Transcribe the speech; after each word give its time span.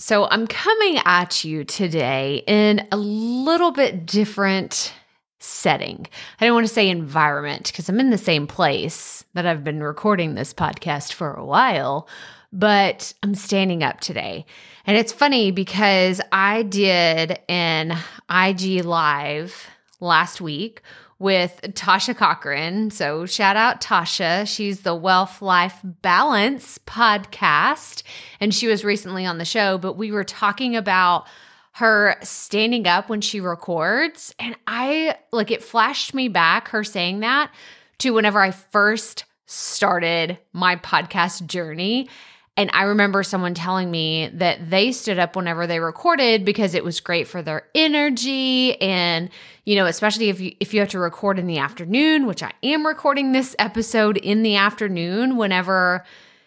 So, 0.00 0.28
I'm 0.28 0.46
coming 0.46 1.00
at 1.04 1.44
you 1.44 1.64
today 1.64 2.44
in 2.46 2.86
a 2.92 2.96
little 2.96 3.72
bit 3.72 4.06
different 4.06 4.92
setting. 5.40 6.06
I 6.40 6.46
don't 6.46 6.54
want 6.54 6.68
to 6.68 6.72
say 6.72 6.88
environment 6.88 7.66
because 7.66 7.88
I'm 7.88 7.98
in 7.98 8.10
the 8.10 8.16
same 8.16 8.46
place 8.46 9.24
that 9.34 9.44
I've 9.44 9.64
been 9.64 9.82
recording 9.82 10.34
this 10.34 10.54
podcast 10.54 11.14
for 11.14 11.34
a 11.34 11.44
while, 11.44 12.08
but 12.52 13.12
I'm 13.24 13.34
standing 13.34 13.82
up 13.82 13.98
today. 13.98 14.46
And 14.86 14.96
it's 14.96 15.12
funny 15.12 15.50
because 15.50 16.20
I 16.30 16.62
did 16.62 17.40
an 17.48 17.98
IG 18.30 18.84
Live 18.84 19.66
last 19.98 20.40
week 20.40 20.80
with 21.18 21.60
Tasha 21.74 22.16
Cochran. 22.16 22.90
So 22.90 23.26
shout 23.26 23.56
out 23.56 23.80
Tasha. 23.80 24.46
She's 24.46 24.82
the 24.82 24.94
Wealth 24.94 25.42
Life 25.42 25.80
Balance 25.82 26.78
podcast. 26.86 28.02
And 28.40 28.54
she 28.54 28.68
was 28.68 28.84
recently 28.84 29.26
on 29.26 29.38
the 29.38 29.44
show, 29.44 29.78
but 29.78 29.96
we 29.96 30.12
were 30.12 30.24
talking 30.24 30.76
about 30.76 31.26
her 31.72 32.16
standing 32.22 32.86
up 32.86 33.08
when 33.08 33.20
she 33.20 33.40
records. 33.40 34.34
And 34.38 34.56
I 34.66 35.16
like 35.32 35.50
it 35.50 35.62
flashed 35.62 36.14
me 36.14 36.28
back, 36.28 36.68
her 36.68 36.84
saying 36.84 37.20
that 37.20 37.52
to 37.98 38.10
whenever 38.10 38.40
I 38.40 38.52
first 38.52 39.24
started 39.46 40.38
my 40.52 40.76
podcast 40.76 41.46
journey. 41.46 42.08
And 42.58 42.70
I 42.72 42.82
remember 42.82 43.22
someone 43.22 43.54
telling 43.54 43.88
me 43.88 44.30
that 44.34 44.68
they 44.68 44.90
stood 44.90 45.20
up 45.20 45.36
whenever 45.36 45.68
they 45.68 45.78
recorded 45.78 46.44
because 46.44 46.74
it 46.74 46.82
was 46.82 46.98
great 46.98 47.28
for 47.28 47.40
their 47.40 47.68
energy 47.72 48.74
and 48.80 49.30
you 49.64 49.76
know, 49.76 49.86
especially 49.86 50.28
if 50.28 50.40
you 50.40 50.56
if 50.58 50.74
you 50.74 50.80
have 50.80 50.88
to 50.88 50.98
record 50.98 51.38
in 51.38 51.46
the 51.46 51.58
afternoon, 51.58 52.26
which 52.26 52.42
I 52.42 52.50
am 52.64 52.84
recording 52.84 53.30
this 53.30 53.54
episode 53.60 54.16
in 54.16 54.42
the 54.42 54.56
afternoon 54.56 55.36
whenever 55.36 56.04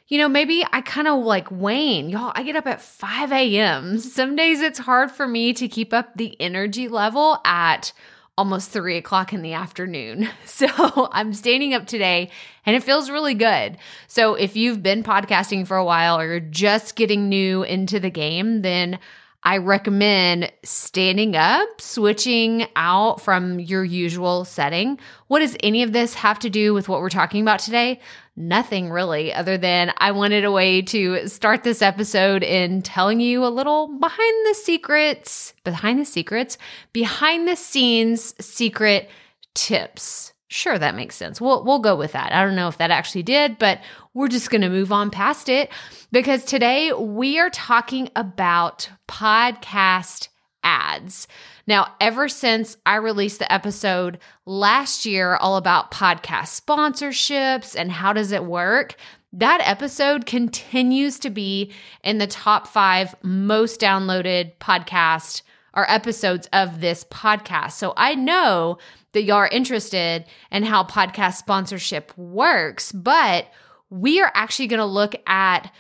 you 0.10 0.18
know, 0.18 0.28
maybe 0.28 0.66
I 0.74 0.82
kind 0.82 1.08
of 1.08 1.24
like 1.24 1.48
wane. 1.50 2.10
Y'all, 2.10 2.34
I 2.36 2.44
get 2.44 2.58
up 2.58 2.68
at 2.68 2.82
5 2.82 3.32
a.m. 3.32 3.98
Some 3.98 4.36
days 4.36 4.60
it's 4.60 4.80
hard 4.80 5.10
for 5.12 5.26
me 5.26 5.54
to 5.54 5.70
keep 5.70 5.94
up 5.94 6.18
the 6.18 6.36
energy 6.42 6.90
level 6.90 7.40
at 7.46 7.94
almost 8.42 8.72
three 8.72 8.98
o'clock 8.98 9.34
in 9.34 9.44
the 9.44 9.54
afternoon. 9.54 10.28
So 10.46 11.10
I'm 11.12 11.34
standing 11.34 11.74
up 11.74 11.88
today 11.88 12.30
and 12.66 12.76
it 12.76 12.84
feels 12.84 13.10
really 13.10 13.34
good. 13.34 13.78
So 14.08 14.36
if 14.36 14.56
you've 14.56 14.84
been 14.84 15.02
podcasting 15.02 15.66
for 15.66 15.76
a 15.76 15.86
while 15.86 16.20
or 16.20 16.26
you're 16.28 16.40
just 16.40 16.96
getting 16.96 17.30
new 17.30 17.64
into 17.64 18.00
the 18.00 18.12
game, 18.12 18.62
then 18.62 19.00
I 19.44 19.58
recommend 19.58 20.52
standing 20.64 21.36
up, 21.36 21.82
switching 21.82 22.68
out 22.76 23.22
from 23.22 23.60
your 23.60 23.84
usual 23.84 24.46
setting. 24.46 25.00
What 25.28 25.40
does 25.40 25.58
any 25.62 25.82
of 25.82 25.94
this 25.94 26.14
have 26.14 26.38
to 26.40 26.50
do 26.50 26.76
with 26.76 26.88
what 26.88 27.00
we're 27.02 27.10
talking 27.10 27.42
about 27.42 27.60
today? 27.60 28.00
Nothing 28.42 28.90
really, 28.90 29.32
other 29.32 29.56
than 29.56 29.94
I 30.00 30.10
wanted 30.14 30.46
a 30.46 30.52
way 30.52 30.82
to 30.82 31.28
start 31.28 31.64
this 31.64 31.84
episode 31.84 32.42
in 32.42 32.82
telling 32.82 33.20
you 33.20 33.46
a 33.46 33.54
little 33.54 34.00
behind 34.00 34.48
the 34.48 34.56
secrets, 34.56 35.54
behind 35.64 36.00
the 36.00 36.06
secrets, 36.06 36.58
behind 36.92 37.48
the 37.48 37.56
scenes 37.56 38.34
secret 38.44 39.12
tips. 39.54 40.34
Sure, 40.48 40.80
that 40.80 40.96
makes 40.96 41.14
sense. 41.14 41.40
We'll 41.40 41.64
we'll 41.64 41.78
go 41.78 41.96
with 41.96 42.14
that. 42.14 42.34
I 42.34 42.44
don't 42.44 42.56
know 42.56 42.68
if 42.68 42.80
that 42.80 42.90
actually 42.90 43.22
did, 43.22 43.60
but 43.60 43.80
we're 44.16 44.28
just 44.28 44.50
going 44.50 44.62
to 44.62 44.70
move 44.70 44.92
on 44.92 45.12
past 45.12 45.48
it 45.48 45.70
because 46.12 46.44
today 46.44 46.92
we 46.94 47.38
are 47.38 47.52
talking 47.52 48.10
about 48.16 48.90
podcast 49.08 50.30
ads. 50.64 51.28
Now, 51.72 51.94
ever 52.02 52.28
since 52.28 52.76
I 52.86 52.98
released 52.98 53.40
the 53.40 53.50
episode 53.50 54.20
last 54.46 55.06
year 55.06 55.38
all 55.38 55.56
about 55.56 55.90
podcast 55.90 56.60
sponsorships 56.60 57.78
and 57.80 57.90
how 57.90 58.12
does 58.12 58.34
it 58.34 58.44
work, 58.44 58.98
that 59.32 59.62
episode 59.64 60.26
continues 60.26 61.18
to 61.20 61.30
be 61.30 61.72
in 62.04 62.18
the 62.18 62.28
top 62.28 62.68
5 62.68 63.16
most 63.24 63.80
downloaded 63.80 64.58
podcast 64.58 65.44
or 65.74 65.90
episodes 65.90 66.50
of 66.52 66.82
this 66.82 67.06
podcast. 67.06 67.72
So 67.72 67.94
I 67.96 68.16
know 68.16 68.78
that 69.14 69.24
y'all 69.24 69.38
are 69.38 69.48
interested 69.48 70.26
in 70.52 70.64
how 70.64 70.84
podcast 70.84 71.36
sponsorship 71.36 72.12
works, 72.18 72.92
but 72.92 73.48
we 73.90 74.20
are 74.20 74.32
actually 74.36 74.68
going 74.68 74.80
to 74.80 74.86
look 74.86 75.16
at 75.26 75.72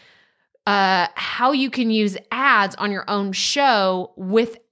uh, 0.66 1.08
how 1.16 1.52
you 1.52 1.69
can 1.69 1.91
use 1.91 2.16
ads 2.31 2.75
on 2.75 2.91
your 2.91 3.03
own 3.09 3.34
show 3.34 4.13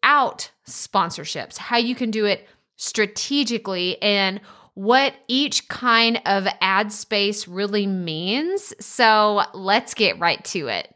without 0.02 0.52
sponsorships, 0.68 1.58
how 1.58 1.78
you 1.78 1.96
can 1.96 2.12
do 2.12 2.26
it 2.26 2.48
strategically, 2.78 4.02
and 4.02 4.40
what 4.74 5.14
each 5.28 5.68
kind 5.68 6.22
of 6.26 6.48
ad 6.62 6.92
space 6.92 7.48
really 7.48 7.86
means. 7.86 8.74
So 8.80 9.42
let's 9.54 9.94
get 9.94 10.18
right 10.20 10.44
to 10.46 10.68
it. 10.68 10.96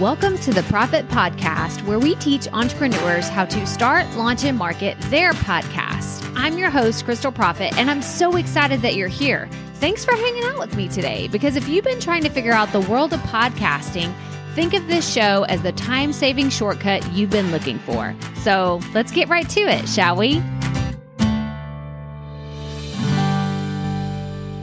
Welcome 0.00 0.38
to 0.38 0.52
the 0.52 0.64
Profit 0.64 1.06
Podcast, 1.08 1.84
where 1.86 1.98
we 1.98 2.14
teach 2.16 2.48
entrepreneurs 2.48 3.28
how 3.28 3.44
to 3.44 3.66
start, 3.66 4.10
launch, 4.16 4.44
and 4.44 4.56
market 4.56 4.98
their 5.02 5.32
podcast. 5.32 6.32
I'm 6.34 6.56
your 6.56 6.70
host, 6.70 7.04
Crystal 7.04 7.30
Profit, 7.30 7.76
and 7.76 7.90
I'm 7.90 8.02
so 8.02 8.36
excited 8.36 8.80
that 8.80 8.94
you're 8.94 9.08
here. 9.08 9.48
Thanks 9.74 10.04
for 10.04 10.12
hanging 10.12 10.44
out 10.44 10.58
with 10.58 10.74
me 10.74 10.88
today 10.88 11.28
because 11.28 11.56
if 11.56 11.68
you've 11.68 11.84
been 11.84 12.00
trying 12.00 12.22
to 12.22 12.30
figure 12.30 12.52
out 12.52 12.72
the 12.72 12.80
world 12.80 13.12
of 13.12 13.20
podcasting, 13.20 14.12
think 14.54 14.74
of 14.74 14.86
this 14.86 15.10
show 15.10 15.44
as 15.44 15.62
the 15.62 15.72
time 15.72 16.12
saving 16.12 16.50
shortcut 16.50 17.10
you've 17.12 17.30
been 17.30 17.50
looking 17.50 17.78
for. 17.78 18.14
So 18.42 18.80
let's 18.92 19.10
get 19.10 19.28
right 19.28 19.48
to 19.50 19.60
it, 19.60 19.88
shall 19.88 20.16
we? 20.16 20.42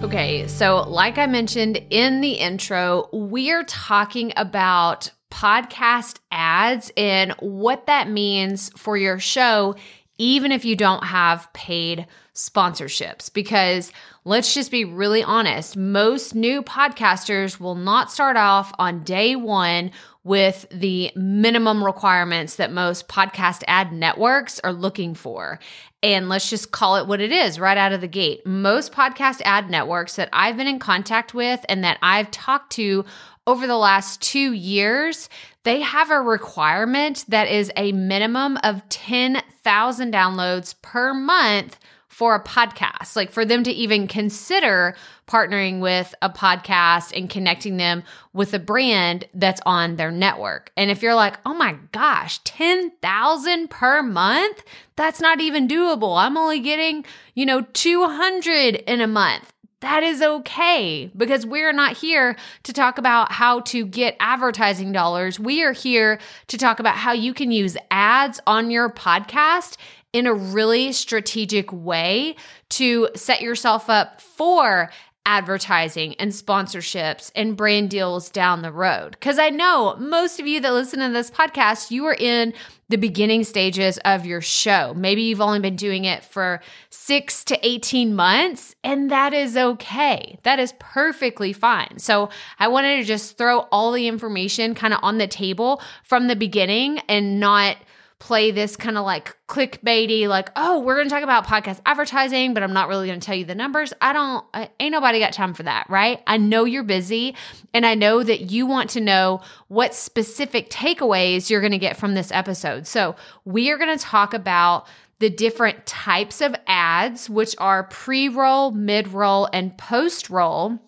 Okay, 0.03 0.47
so 0.47 0.83
like 0.87 1.17
I 1.17 1.25
mentioned 1.25 1.77
in 1.89 2.21
the 2.21 2.33
intro, 2.33 3.09
we 3.11 3.51
are 3.51 3.63
talking 3.63 4.31
about 4.37 5.11
podcast 5.31 6.19
ads 6.31 6.91
and 6.95 7.33
what 7.39 7.87
that 7.87 8.09
means 8.09 8.69
for 8.77 8.95
your 8.95 9.19
show, 9.19 9.75
even 10.17 10.51
if 10.51 10.65
you 10.65 10.75
don't 10.75 11.03
have 11.03 11.51
paid 11.53 12.07
sponsorships. 12.39 13.31
Because 13.31 13.91
let's 14.23 14.53
just 14.53 14.71
be 14.71 14.85
really 14.85 15.23
honest 15.23 15.75
most 15.75 16.35
new 16.35 16.61
podcasters 16.61 17.59
will 17.59 17.75
not 17.75 18.11
start 18.11 18.37
off 18.37 18.71
on 18.79 19.03
day 19.03 19.35
one 19.35 19.91
with 20.23 20.65
the 20.71 21.11
minimum 21.15 21.83
requirements 21.83 22.57
that 22.57 22.71
most 22.71 23.07
podcast 23.07 23.63
ad 23.67 23.91
networks 23.91 24.59
are 24.59 24.73
looking 24.73 25.15
for. 25.15 25.59
And 26.03 26.29
let's 26.29 26.49
just 26.49 26.71
call 26.71 26.97
it 26.97 27.07
what 27.07 27.21
it 27.21 27.31
is 27.31 27.59
right 27.59 27.77
out 27.77 27.93
of 27.93 28.01
the 28.01 28.07
gate. 28.07 28.45
Most 28.45 28.91
podcast 28.91 29.41
ad 29.43 29.69
networks 29.69 30.15
that 30.15 30.29
I've 30.31 30.57
been 30.57 30.67
in 30.67 30.79
contact 30.79 31.33
with 31.33 31.65
and 31.67 31.83
that 31.83 31.97
I've 32.01 32.31
talked 32.31 32.73
to 32.73 33.05
over 33.47 33.65
the 33.65 33.77
last 33.77 34.21
two 34.21 34.53
years, 34.53 35.27
they 35.63 35.81
have 35.81 36.11
a 36.11 36.21
requirement 36.21 37.25
that 37.29 37.47
is 37.47 37.71
a 37.75 37.91
minimum 37.93 38.59
of 38.63 38.87
10,000 38.89 40.13
downloads 40.13 40.75
per 40.81 41.13
month 41.13 41.77
for 42.19 42.35
a 42.35 42.43
podcast, 42.43 43.15
like 43.15 43.31
for 43.31 43.45
them 43.45 43.63
to 43.63 43.71
even 43.71 44.05
consider 44.05 44.93
partnering 45.25 45.79
with 45.79 46.13
a 46.21 46.29
podcast 46.29 47.15
and 47.15 47.29
connecting 47.29 47.77
them 47.77 48.03
with 48.33 48.53
a 48.53 48.59
brand 48.59 49.23
that's 49.33 49.61
on 49.65 49.95
their 49.95 50.11
network. 50.11 50.69
And 50.75 50.91
if 50.91 51.01
you're 51.01 51.15
like, 51.15 51.37
oh 51.45 51.53
my 51.53 51.77
gosh, 51.93 52.39
10,000 52.39 53.69
per 53.69 54.03
month, 54.03 54.63
that's 54.97 55.21
not 55.21 55.39
even 55.39 55.65
doable. 55.65 56.21
I'm 56.21 56.35
only 56.35 56.59
getting, 56.59 57.05
you 57.35 57.45
know, 57.45 57.61
200 57.61 58.75
in 58.75 58.99
a 58.99 59.07
month 59.07 59.53
that 59.81 60.03
is 60.03 60.21
okay 60.21 61.09
because 61.15 61.45
we're 61.45 61.71
not 61.71 61.95
here 61.95 62.35
to 62.63 62.73
talk 62.73 62.97
about 62.97 63.31
how 63.31 63.61
to 63.61 63.85
get 63.85 64.17
advertising 64.19 64.91
dollars. 64.91 65.39
We 65.39 65.63
are 65.63 65.71
here 65.71 66.19
to 66.47 66.57
talk 66.57 66.79
about 66.79 66.97
how 66.97 67.13
you 67.13 67.33
can 67.33 67.51
use 67.51 67.77
ads 67.89 68.41
on 68.45 68.71
your 68.71 68.89
podcast 68.89 69.77
in 70.13 70.25
a 70.25 70.33
really 70.33 70.91
strategic 70.91 71.71
way 71.71 72.35
to 72.69 73.09
set 73.15 73.41
yourself 73.41 73.89
up 73.89 74.21
for 74.21 74.89
advertising 75.25 76.15
and 76.15 76.31
sponsorships 76.31 77.31
and 77.35 77.55
brand 77.55 77.89
deals 77.89 78.31
down 78.31 78.63
the 78.63 78.71
road. 78.71 79.11
Because 79.11 79.37
I 79.37 79.49
know 79.49 79.95
most 79.99 80.39
of 80.39 80.47
you 80.47 80.59
that 80.61 80.73
listen 80.73 80.99
to 81.01 81.09
this 81.09 81.29
podcast, 81.29 81.91
you 81.91 82.05
are 82.05 82.15
in 82.15 82.53
the 82.87 82.97
beginning 82.97 83.43
stages 83.43 83.99
of 83.99 84.25
your 84.25 84.41
show. 84.41 84.93
Maybe 84.95 85.21
you've 85.21 85.41
only 85.41 85.59
been 85.59 85.75
doing 85.75 86.05
it 86.05 86.23
for 86.23 86.61
six 86.89 87.43
to 87.45 87.67
18 87.67 88.15
months, 88.15 88.75
and 88.83 89.11
that 89.11 89.33
is 89.33 89.55
okay. 89.55 90.39
That 90.41 90.57
is 90.57 90.73
perfectly 90.79 91.53
fine. 91.53 91.99
So 91.99 92.29
I 92.57 92.67
wanted 92.67 92.97
to 92.97 93.03
just 93.03 93.37
throw 93.37 93.67
all 93.71 93.91
the 93.91 94.07
information 94.07 94.73
kind 94.73 94.95
of 94.95 94.99
on 95.03 95.19
the 95.19 95.27
table 95.27 95.79
from 96.03 96.25
the 96.25 96.35
beginning 96.35 96.99
and 97.07 97.39
not 97.39 97.77
play 98.19 98.51
this 98.51 98.75
kind 98.75 98.97
of 98.97 99.05
like 99.05 99.35
clickbaity, 99.47 100.27
like, 100.27 100.49
oh, 100.55 100.79
we're 100.79 100.95
going 100.95 101.07
to 101.07 101.13
talk 101.13 101.23
about 101.23 101.47
podcast 101.47 101.79
advertising, 101.85 102.53
but 102.53 102.61
I'm 102.61 102.73
not 102.73 102.89
really 102.89 103.07
going 103.07 103.19
to 103.19 103.25
tell 103.25 103.35
you 103.35 103.45
the 103.45 103.55
numbers. 103.55 103.93
I 104.01 104.11
don't, 104.11 104.45
I, 104.53 104.69
ain't 104.79 104.91
nobody 104.91 105.19
got 105.19 105.31
time 105.31 105.53
for 105.53 105.63
that, 105.63 105.89
right? 105.89 106.21
I 106.27 106.37
know 106.37 106.65
you're 106.65 106.83
busy 106.83 107.35
and 107.73 107.85
I 107.85 107.95
know 107.95 108.21
that 108.21 108.51
you 108.51 108.65
want 108.65 108.89
to 108.91 109.01
know 109.01 109.41
what 109.69 109.95
specific 109.95 110.69
takeaways 110.69 111.49
you're 111.49 111.61
going 111.61 111.71
to 111.71 111.77
get 111.77 111.95
from 111.97 112.13
this 112.13 112.31
episode. 112.31 112.87
So 112.87 113.15
we 113.45 113.71
are 113.71 113.77
going 113.77 113.97
to 113.97 114.03
talk 114.03 114.33
about 114.33 114.85
the 115.19 115.29
different 115.29 115.85
types 115.85 116.41
of 116.41 116.55
ads, 116.67 117.29
which 117.29 117.55
are 117.57 117.83
pre 117.83 118.27
roll, 118.29 118.71
mid 118.71 119.09
roll, 119.09 119.49
and 119.51 119.77
post 119.77 120.29
roll 120.29 120.79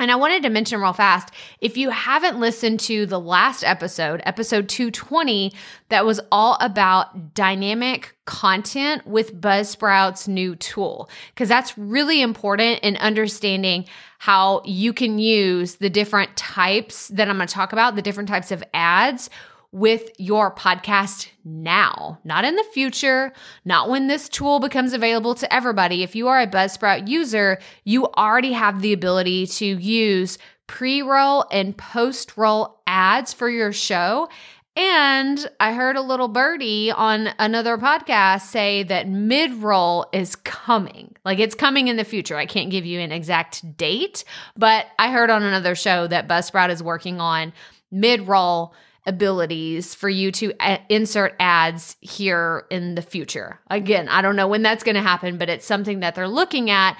And 0.00 0.10
I 0.10 0.16
wanted 0.16 0.42
to 0.42 0.50
mention 0.50 0.80
real 0.80 0.92
fast 0.92 1.30
if 1.60 1.76
you 1.76 1.90
haven't 1.90 2.40
listened 2.40 2.80
to 2.80 3.06
the 3.06 3.20
last 3.20 3.62
episode, 3.62 4.20
episode 4.24 4.68
220, 4.68 5.52
that 5.88 6.04
was 6.04 6.20
all 6.32 6.56
about 6.60 7.34
dynamic 7.34 8.16
content 8.24 9.06
with 9.06 9.40
Buzzsprout's 9.40 10.26
new 10.26 10.56
tool, 10.56 11.08
because 11.32 11.48
that's 11.48 11.78
really 11.78 12.22
important 12.22 12.80
in 12.80 12.96
understanding 12.96 13.86
how 14.18 14.62
you 14.64 14.92
can 14.92 15.18
use 15.18 15.76
the 15.76 15.90
different 15.90 16.36
types 16.36 17.08
that 17.08 17.28
I'm 17.28 17.36
going 17.36 17.46
to 17.46 17.54
talk 17.54 17.72
about, 17.72 17.94
the 17.94 18.02
different 18.02 18.28
types 18.28 18.50
of 18.50 18.64
ads 18.72 19.30
with 19.74 20.08
your 20.18 20.54
podcast 20.54 21.26
now, 21.44 22.20
not 22.22 22.44
in 22.44 22.54
the 22.54 22.64
future, 22.72 23.32
not 23.64 23.90
when 23.90 24.06
this 24.06 24.28
tool 24.28 24.60
becomes 24.60 24.92
available 24.92 25.34
to 25.34 25.52
everybody. 25.52 26.04
If 26.04 26.14
you 26.14 26.28
are 26.28 26.40
a 26.40 26.46
Buzzsprout 26.46 27.08
user, 27.08 27.58
you 27.82 28.06
already 28.12 28.52
have 28.52 28.82
the 28.82 28.92
ability 28.92 29.48
to 29.48 29.66
use 29.66 30.38
pre 30.68 31.02
roll 31.02 31.44
and 31.50 31.76
post 31.76 32.36
roll 32.36 32.82
ads 32.86 33.32
for 33.32 33.50
your 33.50 33.72
show. 33.72 34.28
And 34.76 35.44
I 35.58 35.72
heard 35.72 35.96
a 35.96 36.02
little 36.02 36.28
birdie 36.28 36.92
on 36.92 37.30
another 37.40 37.76
podcast 37.76 38.42
say 38.42 38.84
that 38.84 39.08
mid 39.08 39.54
roll 39.54 40.06
is 40.12 40.36
coming. 40.36 41.16
Like 41.24 41.40
it's 41.40 41.56
coming 41.56 41.88
in 41.88 41.96
the 41.96 42.04
future. 42.04 42.36
I 42.36 42.46
can't 42.46 42.70
give 42.70 42.86
you 42.86 43.00
an 43.00 43.10
exact 43.10 43.76
date, 43.76 44.24
but 44.56 44.86
I 45.00 45.10
heard 45.10 45.30
on 45.30 45.42
another 45.42 45.74
show 45.74 46.06
that 46.06 46.28
Buzzsprout 46.28 46.70
is 46.70 46.80
working 46.80 47.20
on 47.20 47.52
mid 47.90 48.28
roll 48.28 48.72
abilities 49.06 49.94
for 49.94 50.08
you 50.08 50.32
to 50.32 50.52
a- 50.60 50.80
insert 50.88 51.34
ads 51.38 51.96
here 52.00 52.66
in 52.70 52.94
the 52.94 53.02
future. 53.02 53.60
Again, 53.70 54.08
I 54.08 54.22
don't 54.22 54.36
know 54.36 54.48
when 54.48 54.62
that's 54.62 54.84
going 54.84 54.94
to 54.94 55.02
happen, 55.02 55.36
but 55.36 55.48
it's 55.48 55.66
something 55.66 56.00
that 56.00 56.14
they're 56.14 56.28
looking 56.28 56.70
at. 56.70 56.98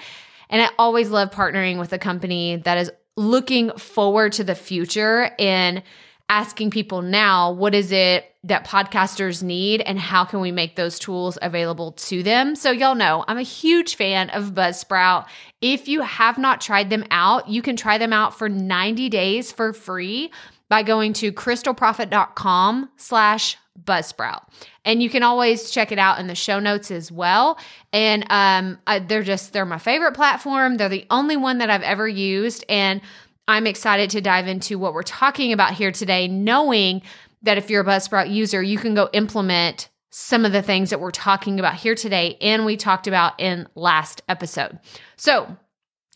And 0.49 0.61
I 0.61 0.69
always 0.77 1.09
love 1.09 1.31
partnering 1.31 1.79
with 1.79 1.91
a 1.93 1.97
company 1.97 2.57
that 2.57 2.77
is 2.77 2.91
looking 3.17 3.71
forward 3.71 4.33
to 4.33 4.43
the 4.43 4.55
future 4.55 5.31
and 5.39 5.81
asking 6.27 6.71
people 6.71 7.01
now, 7.01 7.51
what 7.51 7.75
is 7.75 7.91
it 7.91 8.31
that 8.43 8.65
podcasters 8.65 9.43
need 9.43 9.81
and 9.81 9.99
how 9.99 10.25
can 10.25 10.39
we 10.39 10.51
make 10.51 10.75
those 10.75 10.97
tools 10.97 11.37
available 11.41 11.91
to 11.93 12.23
them? 12.23 12.55
So, 12.55 12.71
y'all 12.71 12.95
know 12.95 13.23
I'm 13.27 13.37
a 13.37 13.43
huge 13.43 13.95
fan 13.95 14.29
of 14.31 14.53
Buzzsprout. 14.53 15.27
If 15.61 15.87
you 15.87 16.01
have 16.01 16.37
not 16.37 16.61
tried 16.61 16.89
them 16.89 17.05
out, 17.11 17.47
you 17.47 17.61
can 17.61 17.75
try 17.75 17.97
them 17.97 18.13
out 18.13 18.37
for 18.37 18.49
90 18.49 19.09
days 19.09 19.51
for 19.51 19.71
free 19.71 20.31
by 20.69 20.83
going 20.83 21.13
to 21.13 21.31
crystalprofit.com 21.31 22.89
slash 22.97 23.57
buzzsprout. 23.83 24.41
And 24.83 25.03
you 25.03 25.09
can 25.09 25.23
always 25.23 25.69
check 25.69 25.91
it 25.91 25.99
out 25.99 26.19
in 26.19 26.27
the 26.27 26.35
show 26.35 26.59
notes 26.59 26.91
as 26.91 27.11
well. 27.11 27.59
And 27.91 28.25
um, 28.29 28.79
I, 28.87 28.99
they're 28.99 29.23
just 29.23 29.53
they're 29.53 29.65
my 29.65 29.77
favorite 29.77 30.13
platform. 30.13 30.77
They're 30.77 30.89
the 30.89 31.05
only 31.09 31.37
one 31.37 31.57
that 31.57 31.69
i've 31.69 31.81
ever 31.81 32.07
used. 32.07 32.63
And 32.69 33.01
i'm 33.47 33.67
excited 33.67 34.09
to 34.09 34.21
dive 34.21 34.47
into 34.47 34.79
what 34.79 34.93
we're 34.93 35.03
talking 35.03 35.53
about 35.53 35.73
here 35.73 35.91
today 35.91 36.27
knowing 36.27 37.01
that 37.43 37.59
if 37.59 37.69
you're 37.69 37.83
a 37.83 37.85
buzzsprout 37.85 38.31
user 38.31 38.61
you 38.61 38.77
can 38.77 38.95
go 38.95 39.07
implement 39.13 39.89
some 40.09 40.45
of 40.45 40.51
the 40.51 40.63
things 40.63 40.89
that 40.89 40.99
we're 40.99 41.11
talking 41.11 41.59
about 41.59 41.75
here 41.75 41.93
today 41.93 42.37
and 42.41 42.65
we 42.65 42.75
talked 42.77 43.05
about 43.05 43.39
in 43.39 43.67
last 43.75 44.23
episode. 44.29 44.79
So 45.17 45.57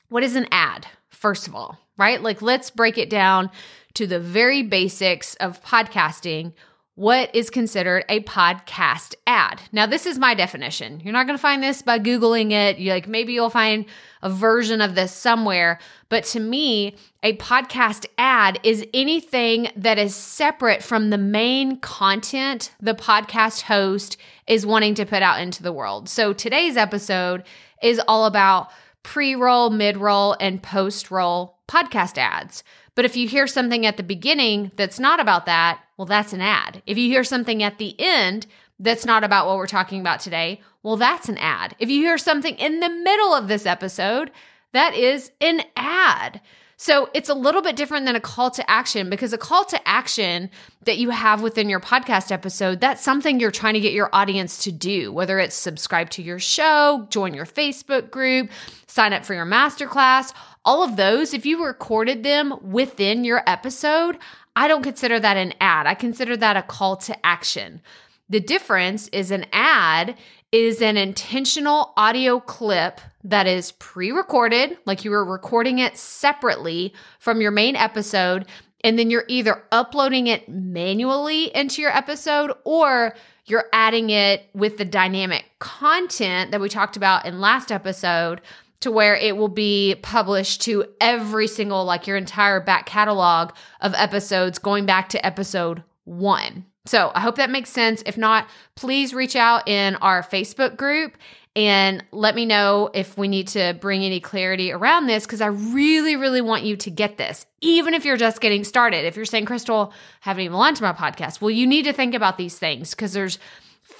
what 0.08 0.24
is 0.24 0.36
an 0.36 0.48
ad 0.52 0.88
first 1.10 1.48
of 1.48 1.54
all 1.54 1.78
right? 1.98 2.22
Like 2.22 2.42
let's 2.42 2.72
break 2.72 2.98
it 2.98 3.10
down 3.10 3.52
to 4.00 4.08
the 4.08 4.18
very 4.18 4.64
basics 4.64 5.36
of 5.42 5.62
podcasting, 5.62 6.54
what 6.96 7.36
is 7.36 7.50
considered 7.50 8.06
a 8.08 8.22
podcast 8.22 9.14
ad. 9.28 9.62
Now, 9.74 9.88
this 9.88 10.06
is 10.06 10.18
my 10.18 10.34
definition. 10.34 11.02
You're 11.02 11.12
not 11.12 11.28
going 11.28 11.38
to 11.38 11.42
find 11.42 11.62
this 11.62 11.82
by 11.82 12.00
Googling 12.00 12.54
it. 12.54 12.78
You 12.78 12.94
like 12.94 13.10
maybe 13.10 13.34
you'll 13.34 13.50
find 13.50 13.84
a 14.22 14.30
version 14.30 14.80
of 14.80 14.96
this 14.96 15.12
somewhere. 15.12 15.80
But 16.08 16.24
to 16.26 16.40
me, 16.40 16.96
a 17.24 17.36
podcast 17.36 18.06
ad 18.18 18.58
is 18.64 18.88
anything 18.94 19.70
that 19.76 19.98
is 19.98 20.16
separate 20.16 20.82
from 20.82 21.10
the 21.10 21.18
main 21.18 21.82
content 21.82 22.72
the 22.82 22.96
podcast 22.96 23.64
host 23.64 24.16
is 24.48 24.66
wanting 24.66 24.96
to 24.96 25.06
put 25.06 25.22
out 25.22 25.42
into 25.42 25.62
the 25.62 25.74
world. 25.74 26.08
So 26.08 26.32
today's 26.32 26.78
episode 26.78 27.44
is 27.84 28.00
all 28.08 28.26
about 28.26 28.70
pre 29.04 29.36
roll, 29.36 29.70
mid 29.70 29.98
roll, 29.98 30.38
and 30.40 30.64
post 30.64 31.12
roll 31.12 31.58
podcast 31.68 32.18
ads. 32.18 32.64
But 33.00 33.06
if 33.06 33.16
you 33.16 33.30
hear 33.30 33.48
something 33.48 33.86
at 33.86 33.96
the 33.96 34.04
beginning 34.04 34.74
that's 34.76 35.00
not 35.00 35.22
about 35.22 35.46
that, 35.46 35.82
well, 35.96 36.06
that's 36.06 36.34
an 36.34 36.42
ad. 36.42 36.84
If 36.86 36.98
you 36.98 37.10
hear 37.10 37.24
something 37.24 37.64
at 37.64 37.78
the 37.78 37.96
end 37.98 38.46
that's 38.78 39.06
not 39.06 39.24
about 39.24 39.48
what 39.48 39.56
we're 39.56 39.68
talking 39.68 40.02
about 40.02 40.20
today, 40.20 40.60
well, 40.84 40.98
that's 40.98 41.30
an 41.30 41.38
ad. 41.38 41.78
If 41.80 41.90
you 41.90 42.02
hear 42.02 42.18
something 42.18 42.56
in 42.56 42.82
the 42.82 42.90
middle 42.90 43.34
of 43.34 43.48
this 43.48 43.66
episode, 43.66 44.32
that 44.74 44.96
is 44.96 45.32
an 45.40 45.62
ad. 45.78 46.42
So 46.76 47.10
it's 47.14 47.30
a 47.30 47.34
little 47.34 47.62
bit 47.62 47.78
different 47.78 48.06
than 48.06 48.18
a 48.18 48.22
call 48.22 48.52
to 48.52 48.70
action 48.70 49.10
because 49.10 49.32
a 49.32 49.38
call 49.38 49.64
to 49.66 49.88
action 49.88 50.50
that 50.84 50.98
you 50.98 51.10
have 51.10 51.42
within 51.42 51.70
your 51.70 51.80
podcast 51.82 52.32
episode, 52.34 52.82
that's 52.82 53.02
something 53.02 53.40
you're 53.40 53.52
trying 53.52 53.74
to 53.76 53.80
get 53.82 53.94
your 53.94 54.10
audience 54.12 54.64
to 54.64 54.74
do, 54.74 55.12
whether 55.14 55.40
it's 55.40 55.56
subscribe 55.56 56.10
to 56.12 56.22
your 56.22 56.40
show, 56.40 57.06
join 57.10 57.34
your 57.34 57.46
Facebook 57.46 58.12
group, 58.12 58.50
sign 58.88 59.12
up 59.14 59.26
for 59.26 59.34
your 59.34 59.46
masterclass, 59.46 60.34
all 60.70 60.84
of 60.84 60.98
those, 60.98 61.34
if 61.34 61.48
you 61.48 61.66
recorded 61.66 62.22
them 62.22 62.54
within 62.62 63.24
your 63.24 63.42
episode, 63.48 64.20
I 64.56 64.68
don't 64.68 64.84
consider 64.84 65.20
that 65.20 65.36
an 65.36 65.56
ad. 65.60 65.88
I 65.88 65.96
consider 65.96 66.38
that 66.38 66.58
a 66.58 66.62
call 66.62 66.96
to 66.98 67.26
action. 67.26 67.82
The 68.30 68.40
difference 68.40 69.08
is 69.08 69.32
an 69.32 69.48
ad 69.52 70.16
is 70.52 70.80
an 70.84 70.96
intentional 70.96 71.92
audio 71.98 72.40
clip 72.40 73.02
that 73.24 73.48
is 73.48 73.72
pre 73.72 74.12
recorded, 74.12 74.78
like 74.86 75.04
you 75.04 75.10
were 75.10 75.26
recording 75.26 75.80
it 75.80 75.98
separately 75.98 76.94
from 77.18 77.42
your 77.42 77.50
main 77.50 77.76
episode. 77.76 78.46
And 78.84 79.00
then 79.00 79.10
you're 79.10 79.26
either 79.28 79.64
uploading 79.72 80.28
it 80.28 80.48
manually 80.48 81.46
into 81.56 81.82
your 81.82 81.98
episode 81.98 82.54
or 82.64 83.16
you're 83.46 83.66
adding 83.74 84.12
it 84.12 84.48
with 84.54 84.78
the 84.78 84.86
dynamic 84.86 85.46
content 85.58 86.52
that 86.52 86.62
we 86.62 86.70
talked 86.70 86.96
about 86.96 87.26
in 87.26 87.42
last 87.42 87.72
episode 87.72 88.42
to 88.82 88.92
where 88.92 89.16
it 89.16 89.36
will 89.36 89.50
be 89.50 89.96
published 90.02 90.62
to 90.62 90.86
every 91.02 91.48
single, 91.48 91.84
like 91.84 92.08
your 92.08 92.18
entire 92.18 92.60
back 92.60 92.86
catalog 92.86 93.52
of 93.82 93.94
episodes 93.96 94.60
going 94.60 94.86
back 94.86 95.10
to 95.10 95.26
episode 95.26 95.84
one. 96.06 96.66
So 96.86 97.12
I 97.14 97.20
hope 97.20 97.36
that 97.36 97.50
makes 97.50 97.70
sense. 97.70 98.02
If 98.06 98.18
not, 98.18 98.50
please 98.76 99.14
reach 99.14 99.36
out 99.36 99.68
in 99.68 99.96
our 99.98 100.24
Facebook 100.24 100.78
group 100.78 101.18
and 101.56 102.04
let 102.12 102.36
me 102.36 102.46
know 102.46 102.90
if 102.94 103.18
we 103.18 103.28
need 103.28 103.50
to 103.50 103.78
bring 103.82 104.04
any 104.04 104.20
clarity 104.20 104.72
around 104.72 105.08
this 105.08 105.26
because 105.26 105.42
I 105.42 105.48
really, 105.48 106.16
really 106.16 106.42
want 106.42 106.64
you 106.64 106.78
to 106.78 106.90
get 106.90 107.18
this. 107.18 107.46
Even 107.60 107.94
if 107.94 108.06
you're 108.06 108.18
just 108.18 108.40
getting 108.40 108.64
started, 108.64 109.06
if 109.06 109.16
you're 109.16 109.26
saying, 109.26 109.46
Crystal, 109.46 109.92
I 109.92 110.30
haven't 110.30 110.44
even 110.46 110.58
launched 110.58 110.82
my 110.82 110.94
podcast, 110.94 111.42
well, 111.42 111.52
you 111.52 111.68
need 111.68 111.84
to 111.84 111.94
think 111.94 112.16
about 112.16 112.38
these 112.38 112.58
things 112.58 112.92
because 112.92 113.14
there's 113.14 113.40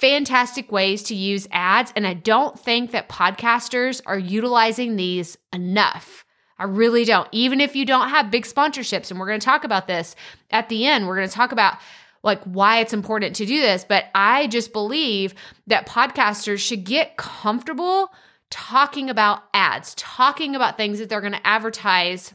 fantastic 0.00 0.72
ways 0.72 1.02
to 1.04 1.14
use 1.14 1.46
ads. 1.50 1.92
And 1.94 2.06
I 2.06 2.14
don't 2.14 2.58
think 2.58 2.90
that 2.92 3.08
podcasters 3.08 4.00
are 4.06 4.18
utilizing 4.18 4.96
these 4.96 5.36
enough. 5.52 6.24
I 6.58 6.64
really 6.64 7.04
don't. 7.04 7.28
Even 7.32 7.60
if 7.60 7.76
you 7.76 7.84
don't 7.86 8.08
have 8.08 8.30
big 8.30 8.44
sponsorships, 8.44 9.10
and 9.10 9.20
we're 9.20 9.26
going 9.26 9.40
to 9.40 9.44
talk 9.44 9.64
about 9.64 9.86
this 9.86 10.16
at 10.50 10.68
the 10.68 10.86
end, 10.86 11.06
we're 11.06 11.16
going 11.16 11.28
to 11.28 11.34
talk 11.34 11.52
about 11.52 11.78
like 12.22 12.42
why 12.44 12.80
it's 12.80 12.92
important 12.92 13.36
to 13.36 13.46
do 13.46 13.60
this. 13.60 13.84
But 13.88 14.06
I 14.14 14.46
just 14.46 14.72
believe 14.72 15.34
that 15.68 15.86
podcasters 15.86 16.58
should 16.58 16.84
get 16.84 17.16
comfortable 17.16 18.12
talking 18.50 19.08
about 19.08 19.44
ads, 19.54 19.94
talking 19.96 20.54
about 20.54 20.76
things 20.76 20.98
that 20.98 21.08
they're 21.08 21.20
going 21.20 21.32
to 21.32 21.46
advertise 21.46 22.34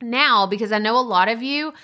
now, 0.00 0.46
because 0.46 0.72
I 0.72 0.78
know 0.78 0.98
a 0.98 1.00
lot 1.00 1.28
of 1.28 1.42
you 1.42 1.74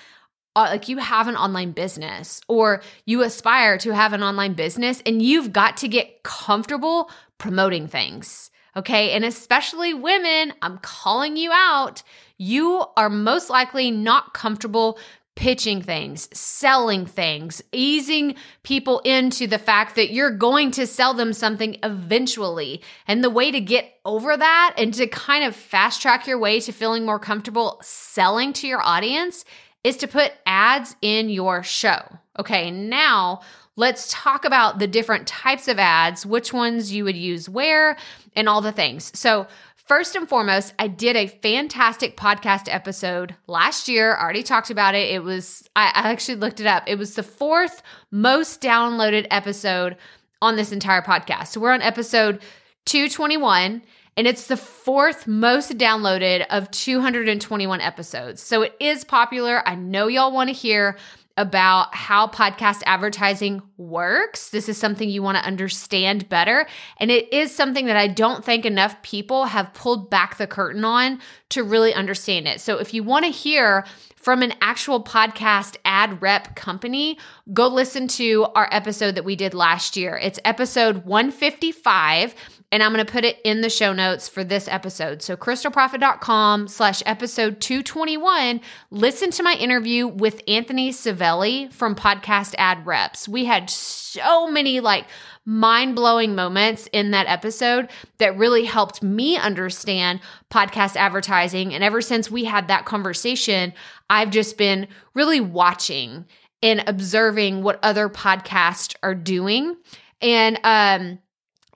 Uh, 0.57 0.69
like 0.71 0.89
you 0.89 0.97
have 0.97 1.27
an 1.27 1.35
online 1.35 1.69
business 1.69 2.41
or 2.47 2.81
you 3.05 3.21
aspire 3.21 3.77
to 3.77 3.93
have 3.93 4.11
an 4.11 4.23
online 4.23 4.55
business 4.55 5.03
and 5.05 5.21
you've 5.21 5.53
got 5.53 5.77
to 5.77 5.87
get 5.87 6.23
comfortable 6.23 7.11
promoting 7.37 7.87
things. 7.87 8.49
Okay. 8.75 9.11
And 9.11 9.23
especially 9.23 9.93
women, 9.93 10.53
I'm 10.63 10.79
calling 10.79 11.37
you 11.37 11.51
out. 11.53 12.01
You 12.39 12.85
are 12.97 13.07
most 13.07 13.51
likely 13.51 13.91
not 13.91 14.33
comfortable 14.33 14.97
pitching 15.35 15.79
things, 15.83 16.27
selling 16.35 17.05
things, 17.05 17.61
easing 17.71 18.35
people 18.63 18.99
into 19.01 19.45
the 19.45 19.59
fact 19.59 19.95
that 19.95 20.11
you're 20.11 20.31
going 20.31 20.71
to 20.71 20.87
sell 20.87 21.13
them 21.13 21.33
something 21.33 21.77
eventually. 21.83 22.81
And 23.07 23.23
the 23.23 23.29
way 23.29 23.51
to 23.51 23.61
get 23.61 23.93
over 24.03 24.35
that 24.35 24.73
and 24.75 24.91
to 24.95 25.05
kind 25.05 25.43
of 25.43 25.55
fast 25.55 26.01
track 26.01 26.25
your 26.25 26.39
way 26.39 26.59
to 26.61 26.71
feeling 26.71 27.05
more 27.05 27.19
comfortable 27.19 27.79
selling 27.83 28.53
to 28.53 28.67
your 28.67 28.81
audience 28.81 29.45
is 29.87 29.95
to 29.95 30.07
put 30.07 30.33
ads 30.45 30.97
in 31.01 31.29
your 31.29 31.63
show. 31.63 32.01
Okay, 32.37 32.69
now 32.69 33.39
let's 33.77 34.11
talk 34.11 34.43
about 34.43 34.79
the 34.79 34.87
different 34.87 35.25
types 35.27 35.69
of 35.69 35.79
ads, 35.79 36.25
which 36.25 36.51
ones 36.51 36.91
you 36.91 37.05
would 37.05 37.15
use 37.15 37.47
where, 37.47 37.95
and 38.35 38.49
all 38.49 38.59
the 38.59 38.73
things. 38.73 39.17
So, 39.17 39.47
first 39.75 40.17
and 40.17 40.27
foremost, 40.27 40.73
I 40.77 40.89
did 40.89 41.15
a 41.15 41.27
fantastic 41.27 42.17
podcast 42.17 42.67
episode 42.67 43.37
last 43.47 43.87
year. 43.87 44.13
I 44.13 44.21
already 44.21 44.43
talked 44.43 44.69
about 44.69 44.93
it. 44.93 45.09
It 45.09 45.23
was, 45.23 45.69
I 45.73 45.89
actually 45.93 46.35
looked 46.35 46.59
it 46.59 46.67
up. 46.67 46.83
It 46.85 46.97
was 46.97 47.15
the 47.15 47.23
fourth 47.23 47.81
most 48.11 48.59
downloaded 48.59 49.25
episode 49.31 49.95
on 50.41 50.57
this 50.57 50.73
entire 50.73 51.01
podcast. 51.01 51.47
So, 51.47 51.61
we're 51.61 51.71
on 51.71 51.81
episode 51.81 52.41
221 52.87 53.83
and 54.17 54.27
it's 54.27 54.47
the 54.47 54.57
fourth 54.57 55.27
most 55.27 55.77
downloaded 55.77 56.45
of 56.49 56.69
221 56.71 57.79
episodes. 57.79 58.41
So 58.41 58.63
it 58.63 58.75
is 58.79 59.03
popular. 59.03 59.61
I 59.65 59.75
know 59.75 60.07
y'all 60.07 60.33
want 60.33 60.49
to 60.49 60.53
hear 60.53 60.97
about 61.37 61.93
how 61.93 62.25
podcast 62.27 62.81
advertising 62.87 63.61
works. 63.77 64.49
This 64.49 64.67
is 64.67 64.75
something 64.75 65.07
you 65.07 65.21
want 65.21 65.37
to 65.37 65.43
understand 65.45 66.27
better. 66.29 66.65
And 66.97 67.11
it 67.11 67.31
is 67.31 67.55
something 67.55 67.85
that 67.85 67.95
I 67.95 68.07
don't 68.07 68.43
think 68.43 68.65
enough 68.65 68.99
people 69.03 69.45
have 69.45 69.71
pulled 69.75 70.09
back 70.09 70.37
the 70.37 70.47
curtain 70.47 70.83
on 70.83 71.19
to 71.49 71.63
really 71.63 71.93
understand 71.93 72.47
it. 72.47 72.59
So 72.59 72.79
if 72.79 72.91
you 72.91 73.03
want 73.03 73.25
to 73.25 73.31
hear 73.31 73.85
from 74.15 74.41
an 74.41 74.53
actual 74.61 75.01
podcast 75.03 75.77
ad 75.85 76.21
rep 76.23 76.55
company, 76.55 77.19
go 77.53 77.67
listen 77.67 78.07
to 78.09 78.47
our 78.55 78.67
episode 78.71 79.13
that 79.13 79.23
we 79.23 79.35
did 79.35 79.53
last 79.53 79.95
year. 79.95 80.17
It's 80.17 80.39
episode 80.43 81.05
155 81.05 82.33
and 82.71 82.83
I'm 82.83 82.91
going 82.93 83.05
to 83.05 83.11
put 83.11 83.23
it 83.23 83.39
in 83.45 83.61
the 83.61 83.69
show 83.69 83.93
notes 83.93 84.27
for 84.27 84.43
this 84.43 84.67
episode. 84.67 85.21
So 85.21 85.37
crystalprofit.com 85.37 86.67
slash 86.67 87.01
episode 87.05 87.61
221. 87.61 88.59
Listen 88.91 89.31
to 89.31 89.43
my 89.43 89.53
interview 89.53 90.07
with 90.07 90.41
Anthony 90.47 90.91
Savelli 90.91 91.71
from 91.71 91.95
Podcast 91.95 92.55
Ad 92.57 92.85
Reps. 92.85 93.27
We 93.27 93.45
had 93.45 93.69
so 93.69 94.47
many 94.47 94.81
like 94.81 95.05
mind 95.45 95.95
blowing 95.95 96.35
moments 96.35 96.89
in 96.91 97.11
that 97.11 97.27
episode 97.27 97.89
that 98.17 98.37
really 98.37 98.65
helped 98.65 99.01
me 99.01 99.37
understand 99.37 100.19
podcast 100.51 100.97
advertising. 100.97 101.73
And 101.73 101.85
ever 101.85 102.01
since 102.01 102.29
we 102.29 102.43
had 102.43 102.67
that 102.67 102.85
conversation, 102.85 103.73
I've 104.09 104.29
just 104.29 104.57
been 104.57 104.89
really 105.13 105.39
watching 105.39 106.25
and 106.61 106.83
observing 106.85 107.63
what 107.63 107.79
other 107.81 108.09
podcasts 108.09 108.93
are 109.01 109.15
doing. 109.15 109.77
And, 110.21 110.59
um, 110.65 111.19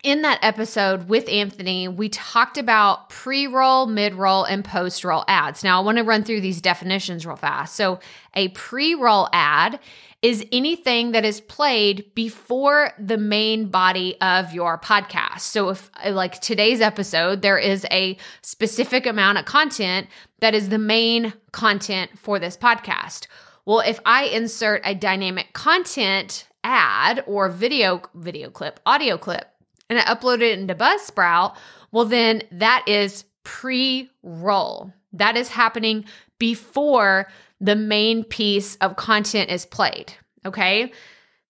in 0.03 0.24
that 0.24 0.39
episode 0.41 1.10
with 1.10 1.29
Anthony, 1.29 1.88
we 1.88 2.10
talked 2.10 2.58
about 2.58 3.10
pre 3.10 3.48
roll, 3.48 3.86
mid 3.86 4.15
roll, 4.15 4.43
and 4.43 4.65
post 4.65 5.03
roll 5.03 5.24
ads. 5.27 5.63
Now, 5.63 5.79
I 5.79 5.86
want 5.86 5.98
to 6.00 6.03
run 6.03 6.24
through 6.24 6.41
these 6.41 6.62
definitions 6.62 7.25
real 7.25 7.36
fast. 7.36 7.75
So, 7.75 8.00
a 8.34 8.48
pre 8.50 8.96
roll 8.96 9.29
ad 9.31 9.79
is 10.22 10.46
anything 10.51 11.12
that 11.12 11.25
is 11.25 11.41
played 11.41 12.13
before 12.15 12.91
the 13.00 13.17
main 13.17 13.67
body 13.70 14.20
of 14.22 14.53
your 14.53 14.79
podcast. 14.79 15.41
So, 15.41 15.70
if 15.70 15.89
like 16.10 16.41
today's 16.41 16.81
episode, 16.81 17.41
there 17.41 17.60
is 17.60 17.86
a 17.91 18.17
specific 18.41 19.05
amount 19.05 19.38
of 19.38 19.46
content 19.46 20.08
that 20.39 20.55
is 20.55 20.70
the 20.70 20.79
main 20.79 21.34
content 21.51 22.17
for 22.17 22.39
this 22.39 22.58
podcast. 22.58 23.27
Well, 23.65 23.81
if 23.81 24.00
I 24.05 24.25
insert 24.25 24.81
a 24.84 24.96
dynamic 24.96 25.53
content 25.53 26.48
ad 26.63 27.24
or 27.27 27.50
video 27.50 28.01
video 28.15 28.50
clip, 28.50 28.79
audio 28.86 29.17
clip 29.17 29.50
and 29.91 30.00
I 30.00 30.03
upload 30.03 30.41
it 30.41 30.57
into 30.57 30.74
Buzzsprout, 30.74 31.55
well, 31.91 32.05
then 32.05 32.43
that 32.53 32.86
is 32.88 33.25
pre 33.43 34.10
roll. 34.24 34.93
That 35.13 35.36
is 35.36 35.50
happening 35.50 36.05
before 36.39 37.27
the 37.60 37.75
main 37.75 38.24
piece 38.24 38.77
of 38.77 38.95
content 38.95 39.51
is 39.51 39.65
played. 39.65 40.13
Okay. 40.45 40.91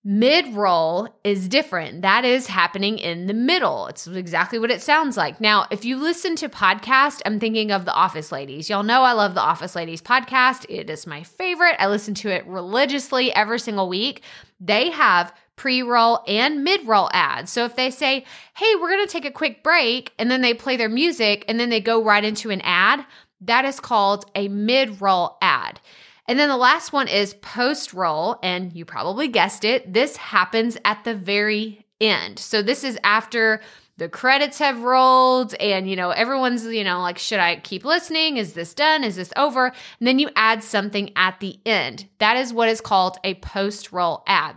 Mid 0.03 0.55
roll 0.55 1.07
is 1.23 1.47
different. 1.47 2.01
That 2.01 2.25
is 2.25 2.47
happening 2.47 2.97
in 2.97 3.27
the 3.27 3.35
middle. 3.35 3.85
It's 3.85 4.07
exactly 4.07 4.57
what 4.57 4.71
it 4.71 4.81
sounds 4.81 5.15
like. 5.15 5.39
Now, 5.39 5.67
if 5.69 5.85
you 5.85 5.95
listen 5.95 6.35
to 6.37 6.49
podcast, 6.49 7.21
I'm 7.23 7.39
thinking 7.39 7.71
of 7.71 7.85
the 7.85 7.93
Office 7.93 8.31
Ladies. 8.31 8.67
Y'all 8.67 8.81
know 8.81 9.03
I 9.03 9.11
love 9.11 9.35
the 9.35 9.41
Office 9.41 9.75
Ladies 9.75 10.01
podcast. 10.01 10.65
It 10.67 10.89
is 10.89 11.05
my 11.05 11.21
favorite. 11.21 11.75
I 11.77 11.87
listen 11.87 12.15
to 12.15 12.29
it 12.29 12.47
religiously 12.47 13.31
every 13.35 13.59
single 13.59 13.87
week. 13.87 14.23
They 14.59 14.89
have 14.89 15.31
pre 15.61 15.83
roll 15.83 16.23
and 16.25 16.63
mid 16.63 16.87
roll 16.87 17.07
ads. 17.13 17.51
So 17.51 17.65
if 17.65 17.75
they 17.75 17.91
say, 17.91 18.25
hey, 18.55 18.75
we're 18.75 18.89
going 18.89 19.05
to 19.05 19.11
take 19.11 19.25
a 19.25 19.31
quick 19.31 19.63
break, 19.63 20.11
and 20.17 20.31
then 20.31 20.41
they 20.41 20.55
play 20.55 20.75
their 20.75 20.89
music 20.89 21.45
and 21.47 21.59
then 21.59 21.69
they 21.69 21.79
go 21.79 22.03
right 22.03 22.23
into 22.23 22.49
an 22.49 22.61
ad, 22.61 23.05
that 23.41 23.63
is 23.63 23.79
called 23.79 24.25
a 24.33 24.47
mid 24.47 24.99
roll 25.01 25.37
ad. 25.39 25.79
And 26.27 26.39
then 26.39 26.49
the 26.49 26.57
last 26.57 26.93
one 26.93 27.07
is 27.07 27.35
post 27.35 27.93
roll. 27.93 28.39
And 28.41 28.73
you 28.73 28.85
probably 28.85 29.27
guessed 29.27 29.63
it, 29.63 29.93
this 29.93 30.17
happens 30.17 30.79
at 30.83 31.03
the 31.03 31.13
very 31.13 31.85
end. 31.99 32.39
So 32.39 32.63
this 32.63 32.83
is 32.83 32.97
after 33.03 33.61
the 33.97 34.09
credits 34.09 34.57
have 34.57 34.81
rolled 34.81 35.53
and 35.59 35.87
you 35.87 35.95
know 35.95 36.09
everyone's 36.09 36.65
you 36.65 36.83
know 36.83 37.01
like 37.01 37.19
should 37.19 37.37
i 37.37 37.57
keep 37.57 37.85
listening 37.85 38.37
is 38.37 38.53
this 38.53 38.73
done 38.73 39.03
is 39.03 39.15
this 39.15 39.31
over 39.35 39.67
and 39.67 40.07
then 40.07 40.17
you 40.17 40.27
add 40.35 40.63
something 40.63 41.11
at 41.15 41.39
the 41.39 41.59
end 41.67 42.07
that 42.17 42.35
is 42.35 42.51
what 42.51 42.67
is 42.67 42.81
called 42.81 43.17
a 43.23 43.35
post 43.35 43.91
roll 43.91 44.23
ad 44.25 44.55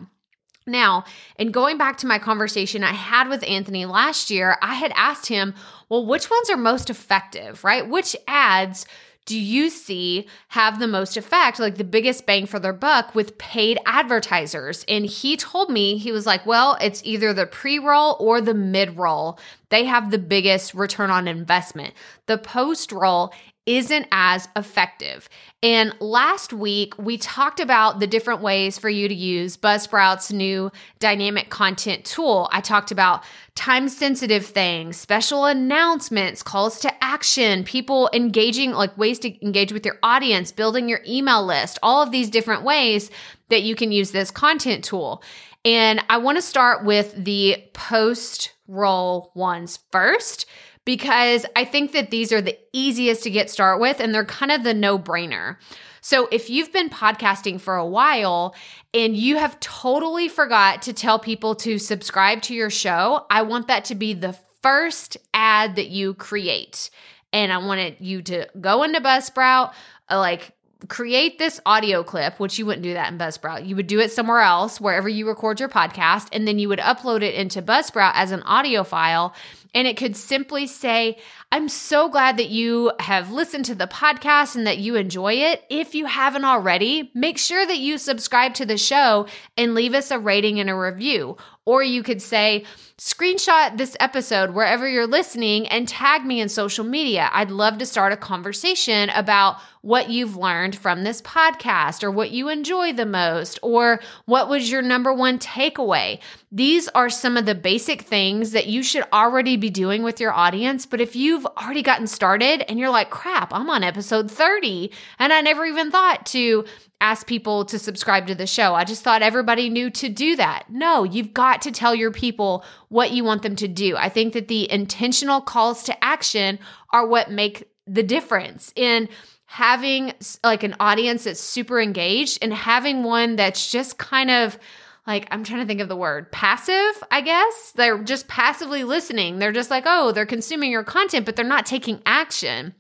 now, 0.67 1.05
in 1.39 1.51
going 1.51 1.77
back 1.77 1.99
to 1.99 2.07
my 2.07 2.19
conversation 2.19 2.83
I 2.83 2.93
had 2.93 3.29
with 3.29 3.45
Anthony 3.45 3.85
last 3.85 4.31
year, 4.31 4.57
I 4.63 4.75
had 4.75 4.93
asked 4.97 5.27
him, 5.27 5.55
well, 5.89 6.07
which 6.07 6.31
ones 6.31 6.49
are 6.49 6.57
most 6.57 6.89
effective, 6.89 7.65
right? 7.65 7.89
Which 7.89 8.17
ads 8.27 8.87
do 9.27 9.39
you 9.39 9.71
see 9.71 10.27
have 10.49 10.79
the 10.79 10.87
most 10.87 11.17
effect, 11.17 11.59
like 11.59 11.77
the 11.77 11.85
biggest 11.85 12.27
bang 12.27 12.45
for 12.45 12.59
their 12.59 12.75
buck 12.75 13.15
with 13.15 13.39
paid 13.39 13.79
advertisers? 13.87 14.85
And 14.87 15.07
he 15.07 15.37
told 15.37 15.71
me, 15.71 15.97
he 15.97 16.13
was 16.13 16.27
like, 16.27 16.45
well, 16.45 16.77
it's 16.81 17.03
either 17.05 17.33
the 17.33 17.47
pre 17.47 17.79
roll 17.79 18.17
or 18.21 18.41
the 18.41 18.55
mid 18.55 18.97
roll. 18.99 19.39
They 19.71 19.85
have 19.85 20.11
the 20.11 20.19
biggest 20.19 20.75
return 20.75 21.11
on 21.11 21.27
investment. 21.27 21.95
The 22.27 22.39
post 22.39 22.93
roll 22.93 23.33
isn't 23.67 24.07
as 24.13 24.49
effective. 24.57 25.29
And 25.63 25.95
last 26.01 26.53
week, 26.53 26.99
we 26.99 27.17
talked 27.17 27.61
about 27.61 27.99
the 27.99 28.07
different 28.07 28.43
ways 28.43 28.79
for 28.79 28.91
you 28.91 29.09
to 29.09 29.15
use 29.15 29.57
Buzzsprout's 29.57 30.33
new 30.33 30.71
dynamic 30.99 31.49
content 31.49 32.05
tool. 32.05 32.49
I 32.53 32.61
talked 32.61 32.91
about 32.91 33.25
time 33.55 33.89
sensitive 33.89 34.45
things, 34.45 34.99
special 34.99 35.47
announcements, 35.47 36.43
calls 36.43 36.79
to 36.81 37.05
action, 37.05 37.65
people 37.65 38.11
engaging, 38.13 38.73
like 38.73 38.97
ways 38.99 39.19
to 39.21 39.45
engage 39.45 39.73
with 39.73 39.87
your 39.87 39.99
audience, 40.03 40.53
building 40.53 40.89
your 40.89 41.01
email 41.07 41.45
list, 41.45 41.79
all 41.83 42.03
of 42.03 42.11
these 42.11 42.29
different 42.29 42.65
ways 42.65 43.11
that 43.49 43.63
you 43.63 43.75
can 43.75 43.93
use 43.93 44.11
this 44.11 44.31
content 44.31 44.85
tool. 44.85 45.23
And 45.65 46.05
I 46.11 46.19
want 46.19 46.37
to 46.37 46.43
start 46.43 46.85
with 46.85 47.15
the 47.17 47.65
post 47.73 48.53
roll 48.69 49.31
ones 49.35 49.79
first 49.91 50.47
because 50.85 51.47
I 51.57 51.65
think 51.65 51.93
that 51.93 52.11
these 52.11 52.33
are 52.33 52.43
the 52.43 52.59
easiest 52.73 53.23
to 53.25 53.31
get 53.31 53.51
started 53.51 53.81
with 53.81 54.01
and 54.01 54.15
they're 54.15 54.25
kind 54.25 54.53
of 54.53 54.65
the 54.65 54.75
no 54.75 54.99
brainer. 54.99 55.57
So 56.01 56.29
if 56.31 56.51
you've 56.51 56.73
been 56.73 56.91
podcasting 56.91 57.59
for 57.59 57.77
a 57.77 57.87
while 57.87 58.55
and 58.93 59.17
you 59.17 59.39
have 59.39 59.59
totally 59.61 60.29
forgot 60.29 60.83
to 60.83 60.93
tell 60.93 61.19
people 61.19 61.55
to 61.57 61.79
subscribe 61.79 62.43
to 62.43 62.55
your 62.55 62.69
show, 62.69 63.25
I 63.31 63.43
want 63.43 63.69
that 63.69 63.87
to 63.87 63.95
be 63.95 64.13
the 64.13 64.37
first 64.63 65.17
ad 65.33 65.77
that 65.77 65.89
you 65.89 66.13
create. 66.13 66.91
And 67.33 67.53
I 67.53 67.59
wanted 67.59 67.97
you 68.01 68.21
to 68.23 68.49
go 68.61 68.83
into 68.83 69.01
Buzzsprout, 69.01 69.73
uh, 70.11 70.19
like 70.19 70.53
create 70.89 71.39
this 71.39 71.61
audio 71.65 72.03
clip, 72.03 72.39
which 72.39 72.59
you 72.59 72.67
wouldn't 72.67 72.83
do 72.83 72.93
that 72.93 73.11
in 73.11 73.19
Buzzsprout. 73.19 73.67
You 73.67 73.77
would 73.77 73.87
do 73.87 74.01
it 74.01 74.13
somewhere 74.13 74.41
else, 74.41 74.81
wherever 74.81 75.09
you 75.09 75.27
record 75.27 75.59
your 75.59 75.69
podcast, 75.69 76.29
and 76.33 76.47
then 76.47 76.59
you 76.59 76.69
would 76.69 76.79
upload 76.81 77.23
it 77.23 77.35
into 77.35 77.63
Buzzsprout 77.63 78.13
as 78.15 78.31
an 78.31 78.43
audio 78.43 78.85
file. 78.85 79.35
And 79.75 79.89
it 79.89 79.97
could 79.97 80.17
simply 80.17 80.67
say, 80.67 81.19
I'm 81.51 81.69
so 81.69 82.09
glad 82.09 82.37
that 82.39 82.49
you 82.49 82.93
have 83.01 83.31
listened 83.31 83.65
to 83.67 83.75
the 83.75 83.87
podcast 83.87 84.57
and 84.57 84.67
that 84.67 84.79
you 84.79 84.97
enjoy 84.97 85.35
it. 85.35 85.65
If 85.69 85.95
you 85.95 86.07
haven't 86.07 86.45
already, 86.45 87.11
make 87.15 87.39
sure 87.39 87.67
that 87.67 87.79
you 87.79 87.99
subscribe 87.99 88.55
to 88.55 88.67
the 88.67 88.79
show 88.79 89.27
and 89.57 89.75
leave 89.75 89.95
us 89.95 90.11
a 90.11 90.19
rating 90.19 90.59
and 90.59 90.71
a 90.71 90.75
review. 90.75 91.37
Or 91.67 91.83
you 91.83 92.03
could 92.03 92.21
say, 92.21 92.65
screenshot 92.99 93.77
this 93.77 93.97
episode 93.99 94.51
wherever 94.51 94.89
you're 94.89 95.07
listening 95.07 95.67
and 95.69 95.89
tag 95.89 96.25
me 96.25 96.41
in 96.41 96.49
social 96.49 96.85
media. 96.85 97.31
I'd 97.33 97.51
love 97.51 97.79
to 97.79 97.87
start 97.87 98.13
a 98.13 98.17
conversation 98.17 99.11
about 99.11 99.57
what 99.81 100.11
you've 100.11 100.37
learned 100.37 100.77
from 100.77 101.05
this 101.05 101.21
podcast 101.23 102.03
or 102.03 102.11
what 102.11 102.31
you 102.31 102.49
enjoy 102.49 102.93
the 102.93 103.07
most 103.07 103.59
or 103.63 104.01
what 104.27 104.49
was 104.49 104.71
your 104.71 104.83
number 104.83 105.13
one 105.13 105.39
takeaway. 105.39 106.21
These 106.53 106.89
are 106.89 107.11
some 107.11 107.37
of 107.37 107.47
the 107.47 107.55
basic 107.55 108.03
things 108.03 108.53
that 108.53 108.67
you 108.67 108.83
should 108.83 109.05
already 109.13 109.57
be 109.57 109.71
doing 109.71 110.03
with 110.03 110.21
your 110.21 110.33
audience. 110.33 110.87
But 110.87 111.01
if 111.01 111.17
you've 111.17 111.45
already 111.47 111.83
gotten 111.83 112.07
started 112.07 112.65
and 112.69 112.79
you're 112.79 112.91
like, 112.91 113.11
crap, 113.11 113.53
I'm 113.53 113.69
on 113.71 113.83
episode 113.83 114.31
30 114.31 114.93
and 115.19 115.33
I 115.33 115.41
never 115.41 115.65
even 115.65 115.91
thought 115.91 116.27
to 116.27 116.65
ask 117.01 117.27
people 117.27 117.65
to 117.67 117.79
subscribe 117.79 118.27
to 118.29 118.35
the 118.35 118.47
show. 118.47 118.75
I 118.75 118.85
just 118.85 119.03
thought 119.03 119.23
everybody 119.23 119.69
knew 119.69 119.91
to 119.91 120.09
do 120.09 120.37
that. 120.37 120.67
No, 120.71 121.05
you've 121.05 121.35
got 121.35 121.63
to 121.63 121.73
tell 121.73 121.95
your 121.95 122.11
people 122.11 122.65
what 122.89 123.13
you 123.13 123.25
want 123.25 123.43
them 123.43 123.57
to 123.57 123.69
do. 123.69 123.97
I 123.97 124.09
think 124.09 124.33
that 124.33 124.49
the 124.49 124.71
intentional 124.71 125.41
calls 125.41 125.83
to 125.85 126.05
action 126.05 126.59
are 126.93 127.07
what 127.07 127.31
make 127.31 127.69
the 127.87 128.03
difference 128.03 128.73
in 128.77 129.09
having 129.47 130.13
like 130.43 130.63
an 130.63 130.75
audience 130.81 131.25
that's 131.25 131.41
super 131.41 131.81
engaged 131.81 132.39
and 132.43 132.53
having 132.53 133.03
one 133.03 133.37
that's 133.37 133.71
just 133.71 133.99
kind 133.99 134.31
of 134.31 134.59
like 135.07 135.29
I'm 135.31 135.45
trying 135.45 135.61
to 135.61 135.67
think 135.67 135.81
of 135.81 135.89
the 135.89 135.97
word 135.97 136.33
passive, 136.33 137.03
I 137.11 137.21
guess. 137.21 137.73
They're 137.75 138.03
just 138.03 138.29
passively 138.29 138.85
listening. 138.85 139.39
They're 139.39 139.53
just 139.53 139.71
like, 139.71 139.85
"Oh, 139.87 140.13
they're 140.13 140.27
consuming 140.27 140.71
your 140.71 140.85
content, 140.85 141.27
but 141.27 141.37
they're 141.37 141.45
not 141.45 141.67
taking 141.67 142.03
action." 142.07 142.75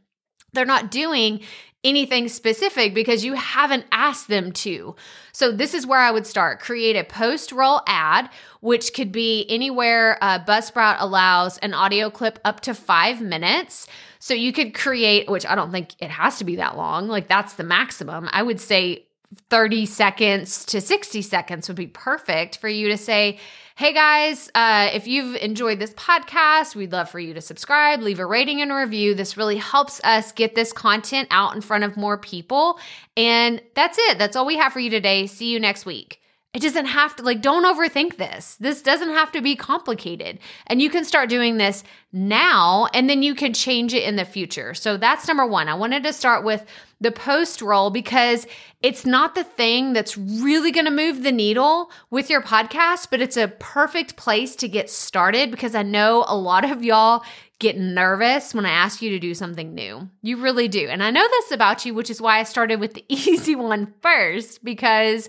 They're 0.52 0.64
not 0.64 0.90
doing 0.90 1.40
anything 1.84 2.28
specific 2.28 2.94
because 2.94 3.24
you 3.24 3.34
haven't 3.34 3.84
asked 3.92 4.28
them 4.28 4.50
to. 4.52 4.96
So, 5.32 5.52
this 5.52 5.74
is 5.74 5.86
where 5.86 6.00
I 6.00 6.10
would 6.10 6.26
start. 6.26 6.60
Create 6.60 6.96
a 6.96 7.04
post 7.04 7.52
roll 7.52 7.82
ad, 7.86 8.30
which 8.60 8.94
could 8.94 9.12
be 9.12 9.44
anywhere 9.48 10.16
uh, 10.22 10.38
Buzzsprout 10.38 10.96
allows 10.98 11.58
an 11.58 11.74
audio 11.74 12.08
clip 12.08 12.38
up 12.44 12.60
to 12.60 12.74
five 12.74 13.20
minutes. 13.20 13.86
So, 14.18 14.32
you 14.32 14.52
could 14.52 14.74
create, 14.74 15.28
which 15.28 15.44
I 15.44 15.54
don't 15.54 15.70
think 15.70 15.94
it 16.00 16.10
has 16.10 16.38
to 16.38 16.44
be 16.44 16.56
that 16.56 16.76
long, 16.76 17.08
like 17.08 17.28
that's 17.28 17.54
the 17.54 17.64
maximum. 17.64 18.28
I 18.32 18.42
would 18.42 18.60
say 18.60 19.06
30 19.50 19.86
seconds 19.86 20.64
to 20.66 20.80
60 20.80 21.22
seconds 21.22 21.68
would 21.68 21.76
be 21.76 21.86
perfect 21.86 22.58
for 22.58 22.68
you 22.68 22.88
to 22.88 22.96
say, 22.96 23.38
Hey 23.76 23.92
guys, 23.92 24.50
uh, 24.54 24.90
if 24.92 25.08
you've 25.08 25.34
enjoyed 25.36 25.80
this 25.80 25.94
podcast, 25.94 26.76
we'd 26.76 26.92
love 26.92 27.10
for 27.10 27.18
you 27.18 27.34
to 27.34 27.40
subscribe, 27.40 28.00
leave 28.00 28.20
a 28.20 28.26
rating 28.26 28.62
and 28.62 28.70
a 28.70 28.76
review. 28.76 29.14
This 29.14 29.36
really 29.36 29.56
helps 29.56 30.00
us 30.04 30.30
get 30.30 30.54
this 30.54 30.72
content 30.72 31.26
out 31.32 31.56
in 31.56 31.60
front 31.60 31.82
of 31.82 31.96
more 31.96 32.16
people. 32.16 32.78
And 33.16 33.60
that's 33.74 33.98
it. 33.98 34.18
That's 34.18 34.36
all 34.36 34.46
we 34.46 34.58
have 34.58 34.72
for 34.72 34.78
you 34.78 34.90
today. 34.90 35.26
See 35.26 35.50
you 35.50 35.58
next 35.58 35.86
week. 35.86 36.20
It 36.54 36.62
doesn't 36.62 36.86
have 36.86 37.16
to, 37.16 37.22
like, 37.24 37.42
don't 37.42 37.64
overthink 37.64 38.16
this. 38.16 38.54
This 38.60 38.80
doesn't 38.80 39.10
have 39.10 39.32
to 39.32 39.42
be 39.42 39.56
complicated. 39.56 40.38
And 40.68 40.80
you 40.80 40.88
can 40.88 41.04
start 41.04 41.28
doing 41.28 41.56
this 41.56 41.82
now 42.12 42.86
and 42.94 43.10
then 43.10 43.24
you 43.24 43.34
can 43.34 43.52
change 43.52 43.92
it 43.92 44.04
in 44.04 44.14
the 44.14 44.24
future. 44.24 44.72
So 44.72 44.96
that's 44.96 45.26
number 45.26 45.44
one. 45.44 45.68
I 45.68 45.74
wanted 45.74 46.04
to 46.04 46.12
start 46.12 46.44
with 46.44 46.64
the 47.00 47.10
post 47.10 47.60
roll 47.60 47.90
because 47.90 48.46
it's 48.82 49.04
not 49.04 49.34
the 49.34 49.42
thing 49.42 49.94
that's 49.94 50.16
really 50.16 50.70
going 50.70 50.84
to 50.84 50.92
move 50.92 51.22
the 51.22 51.32
needle 51.32 51.90
with 52.10 52.30
your 52.30 52.40
podcast, 52.40 53.08
but 53.10 53.20
it's 53.20 53.36
a 53.36 53.48
perfect 53.48 54.14
place 54.14 54.54
to 54.56 54.68
get 54.68 54.88
started 54.88 55.50
because 55.50 55.74
I 55.74 55.82
know 55.82 56.24
a 56.28 56.36
lot 56.36 56.70
of 56.70 56.84
y'all 56.84 57.24
get 57.58 57.78
nervous 57.78 58.54
when 58.54 58.66
I 58.66 58.70
ask 58.70 59.02
you 59.02 59.10
to 59.10 59.18
do 59.18 59.34
something 59.34 59.74
new. 59.74 60.08
You 60.22 60.36
really 60.36 60.68
do. 60.68 60.86
And 60.88 61.02
I 61.02 61.10
know 61.10 61.26
this 61.28 61.50
about 61.50 61.84
you, 61.84 61.94
which 61.94 62.10
is 62.10 62.20
why 62.20 62.38
I 62.38 62.44
started 62.44 62.78
with 62.78 62.94
the 62.94 63.04
easy 63.08 63.56
one 63.56 63.92
first 64.02 64.64
because 64.64 65.28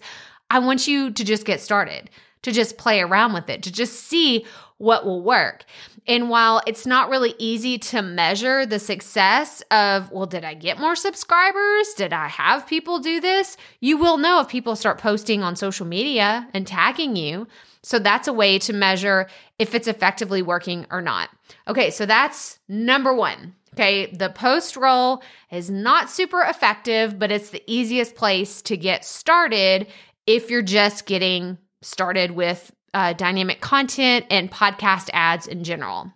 I 0.49 0.59
want 0.59 0.87
you 0.87 1.11
to 1.11 1.23
just 1.23 1.45
get 1.45 1.61
started, 1.61 2.09
to 2.43 2.51
just 2.51 2.77
play 2.77 3.01
around 3.01 3.33
with 3.33 3.49
it, 3.49 3.63
to 3.63 3.71
just 3.71 4.03
see 4.03 4.45
what 4.77 5.05
will 5.05 5.21
work. 5.21 5.65
And 6.07 6.29
while 6.29 6.61
it's 6.67 6.85
not 6.85 7.09
really 7.09 7.33
easy 7.39 7.77
to 7.79 8.01
measure 8.01 8.65
the 8.65 8.77
success 8.77 9.63
of, 9.71 10.11
well, 10.11 10.27
did 10.27 10.43
I 10.43 10.53
get 10.53 10.79
more 10.79 10.95
subscribers? 10.95 11.93
Did 11.95 12.13
I 12.13 12.27
have 12.27 12.67
people 12.67 12.99
do 12.99 13.19
this? 13.19 13.57
You 13.79 13.97
will 13.97 14.17
know 14.17 14.39
if 14.39 14.47
people 14.47 14.75
start 14.75 14.99
posting 14.99 15.41
on 15.41 15.55
social 15.55 15.85
media 15.85 16.47
and 16.53 16.67
tagging 16.67 17.15
you. 17.15 17.47
So 17.81 17.99
that's 17.99 18.27
a 18.27 18.33
way 18.33 18.59
to 18.59 18.73
measure 18.73 19.27
if 19.57 19.73
it's 19.73 19.87
effectively 19.87 20.41
working 20.41 20.85
or 20.91 21.01
not. 21.01 21.29
Okay, 21.67 21.89
so 21.89 22.05
that's 22.05 22.59
number 22.67 23.13
one. 23.13 23.55
Okay, 23.73 24.05
the 24.07 24.29
post 24.29 24.77
roll 24.77 25.21
is 25.51 25.69
not 25.69 26.09
super 26.09 26.41
effective, 26.41 27.19
but 27.19 27.31
it's 27.31 27.49
the 27.49 27.63
easiest 27.67 28.15
place 28.15 28.61
to 28.63 28.77
get 28.77 29.03
started 29.03 29.87
if 30.27 30.49
you're 30.49 30.61
just 30.61 31.05
getting 31.05 31.57
started 31.81 32.31
with 32.31 32.71
uh, 32.93 33.13
dynamic 33.13 33.61
content 33.61 34.25
and 34.29 34.51
podcast 34.51 35.09
ads 35.13 35.47
in 35.47 35.63
general. 35.63 36.11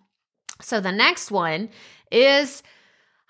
So 0.62 0.80
the 0.80 0.92
next 0.92 1.32
one 1.32 1.70
is 2.12 2.64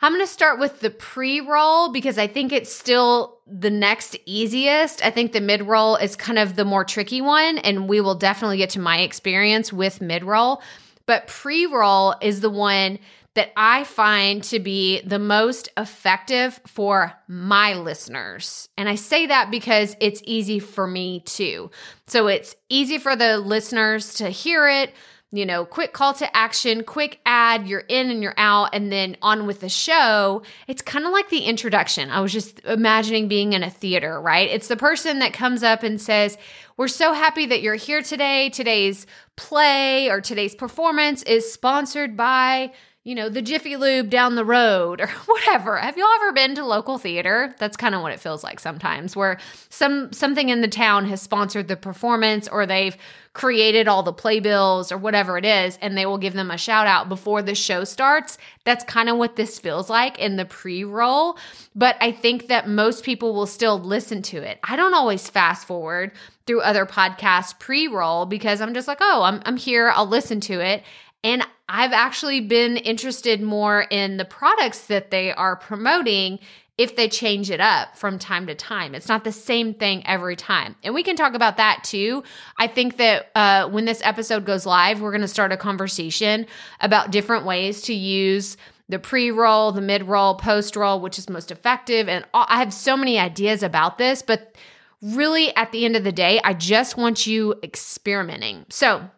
I'm 0.01 0.13
going 0.13 0.23
to 0.25 0.31
start 0.31 0.59
with 0.59 0.79
the 0.79 0.89
pre 0.89 1.41
roll 1.41 1.91
because 1.91 2.17
I 2.17 2.27
think 2.27 2.53
it's 2.53 2.73
still 2.73 3.39
the 3.45 3.69
next 3.69 4.17
easiest. 4.25 5.03
I 5.03 5.11
think 5.11 5.33
the 5.33 5.41
mid 5.41 5.63
roll 5.63 5.97
is 5.97 6.15
kind 6.15 6.39
of 6.39 6.55
the 6.55 6.63
more 6.63 6.85
tricky 6.85 7.21
one, 7.21 7.57
and 7.57 7.89
we 7.89 7.99
will 7.99 8.15
definitely 8.15 8.57
get 8.57 8.69
to 8.71 8.79
my 8.79 8.99
experience 8.99 9.73
with 9.73 9.99
mid 9.99 10.23
roll. 10.23 10.61
But 11.05 11.27
pre 11.27 11.65
roll 11.65 12.15
is 12.21 12.39
the 12.39 12.49
one 12.49 12.99
that 13.39 13.53
I 13.55 13.85
find 13.85 14.43
to 14.43 14.59
be 14.59 14.99
the 14.99 15.17
most 15.17 15.69
effective 15.77 16.59
for 16.67 17.13
my 17.29 17.73
listeners. 17.73 18.67
And 18.75 18.89
I 18.89 18.95
say 18.95 19.27
that 19.27 19.49
because 19.49 19.95
it's 20.01 20.21
easy 20.25 20.59
for 20.59 20.85
me 20.85 21.21
too. 21.21 21.71
So 22.05 22.27
it's 22.27 22.57
easy 22.67 22.97
for 22.97 23.15
the 23.15 23.37
listeners 23.37 24.15
to 24.15 24.29
hear 24.29 24.67
it, 24.67 24.93
you 25.31 25.45
know, 25.45 25.63
quick 25.63 25.93
call 25.93 26.13
to 26.15 26.35
action, 26.35 26.83
quick 26.83 27.21
ad, 27.25 27.65
you're 27.65 27.85
in 27.87 28.11
and 28.11 28.21
you're 28.21 28.33
out, 28.35 28.71
and 28.73 28.91
then 28.91 29.15
on 29.21 29.47
with 29.47 29.61
the 29.61 29.69
show. 29.69 30.41
It's 30.67 30.81
kind 30.81 31.05
of 31.05 31.13
like 31.13 31.29
the 31.29 31.45
introduction. 31.45 32.09
I 32.09 32.19
was 32.19 32.33
just 32.33 32.59
imagining 32.65 33.29
being 33.29 33.53
in 33.53 33.63
a 33.63 33.69
theater, 33.69 34.19
right? 34.19 34.49
It's 34.49 34.67
the 34.67 34.75
person 34.75 35.19
that 35.19 35.31
comes 35.31 35.63
up 35.63 35.81
and 35.81 36.01
says, 36.01 36.37
We're 36.75 36.89
so 36.89 37.13
happy 37.13 37.45
that 37.45 37.61
you're 37.61 37.75
here 37.75 38.01
today. 38.01 38.49
Today's 38.49 39.07
play 39.37 40.09
or 40.09 40.19
today's 40.19 40.55
performance 40.55 41.23
is 41.23 41.53
sponsored 41.53 42.17
by 42.17 42.73
you 43.05 43.15
know, 43.15 43.29
the 43.29 43.41
Jiffy 43.41 43.77
Lube 43.77 44.09
down 44.09 44.35
the 44.35 44.43
road 44.43 44.99
or 44.99 45.07
whatever. 45.25 45.77
Have 45.77 45.97
you 45.97 46.07
ever 46.17 46.33
been 46.33 46.55
to 46.55 46.65
local 46.65 46.97
theater? 46.97 47.55
That's 47.57 47.77
kind 47.77 47.95
of 47.95 48.01
what 48.01 48.11
it 48.11 48.19
feels 48.19 48.43
like 48.43 48.59
sometimes 48.59 49.15
where 49.15 49.39
some 49.69 50.11
something 50.11 50.49
in 50.49 50.61
the 50.61 50.67
town 50.67 51.05
has 51.05 51.21
sponsored 51.21 51.67
the 51.67 51.77
performance 51.77 52.47
or 52.47 52.65
they've 52.65 52.97
created 53.33 53.87
all 53.87 54.03
the 54.03 54.11
playbills 54.11 54.91
or 54.91 54.97
whatever 54.97 55.37
it 55.37 55.45
is 55.45 55.77
and 55.81 55.97
they 55.97 56.05
will 56.05 56.17
give 56.17 56.33
them 56.33 56.51
a 56.51 56.57
shout 56.57 56.87
out 56.87 57.07
before 57.07 57.41
the 57.41 57.55
show 57.55 57.85
starts. 57.85 58.37
That's 58.65 58.83
kind 58.83 59.07
of 59.07 59.17
what 59.17 59.37
this 59.37 59.59
feels 59.59 59.89
like 59.89 60.19
in 60.19 60.35
the 60.35 60.45
pre-roll, 60.45 61.37
but 61.73 61.95
I 62.01 62.11
think 62.11 62.47
that 62.47 62.67
most 62.67 63.05
people 63.05 63.33
will 63.33 63.45
still 63.45 63.79
listen 63.79 64.21
to 64.23 64.37
it. 64.37 64.59
I 64.63 64.75
don't 64.75 64.93
always 64.93 65.29
fast 65.29 65.65
forward 65.67 66.11
through 66.45 66.61
other 66.61 66.85
podcasts 66.85 67.57
pre-roll 67.57 68.25
because 68.25 68.59
I'm 68.59 68.73
just 68.73 68.87
like, 68.87 68.97
"Oh, 68.99 69.21
I'm 69.23 69.41
I'm 69.45 69.55
here, 69.57 69.89
I'll 69.89 70.07
listen 70.07 70.39
to 70.41 70.59
it." 70.59 70.83
And 71.23 71.45
I've 71.67 71.91
actually 71.91 72.41
been 72.41 72.77
interested 72.77 73.41
more 73.41 73.81
in 73.81 74.17
the 74.17 74.25
products 74.25 74.87
that 74.87 75.11
they 75.11 75.33
are 75.33 75.55
promoting 75.55 76.39
if 76.79 76.95
they 76.95 77.09
change 77.09 77.51
it 77.51 77.59
up 77.59 77.97
from 77.97 78.17
time 78.17 78.47
to 78.47 78.55
time. 78.55 78.95
It's 78.95 79.09
not 79.09 79.25
the 79.25 79.33
same 79.33 79.73
thing 79.73 80.01
every 80.07 80.37
time. 80.37 80.77
And 80.81 80.93
we 80.93 81.03
can 81.03 81.17
talk 81.17 81.33
about 81.33 81.57
that 81.57 81.83
too. 81.83 82.23
I 82.57 82.67
think 82.67 82.95
that 82.97 83.31
uh, 83.35 83.67
when 83.67 83.83
this 83.83 84.01
episode 84.01 84.45
goes 84.45 84.65
live, 84.65 85.01
we're 85.01 85.11
going 85.11 85.19
to 85.19 85.27
start 85.27 85.51
a 85.51 85.57
conversation 85.57 86.47
about 86.79 87.11
different 87.11 87.45
ways 87.45 87.81
to 87.83 87.93
use 87.93 88.55
the 88.87 88.97
pre 88.97 89.29
roll, 89.29 89.73
the 89.73 89.81
mid 89.81 90.03
roll, 90.03 90.35
post 90.35 90.77
roll, 90.77 91.01
which 91.01 91.19
is 91.19 91.29
most 91.29 91.51
effective. 91.51 92.07
And 92.07 92.23
I 92.33 92.59
have 92.59 92.73
so 92.73 92.95
many 92.95 93.19
ideas 93.19 93.61
about 93.61 93.97
this, 93.97 94.21
but 94.21 94.55
really 95.01 95.53
at 95.57 95.73
the 95.73 95.83
end 95.83 95.97
of 95.97 96.05
the 96.05 96.13
day, 96.13 96.39
I 96.45 96.53
just 96.53 96.95
want 96.95 97.27
you 97.27 97.55
experimenting. 97.61 98.65
So, 98.69 99.09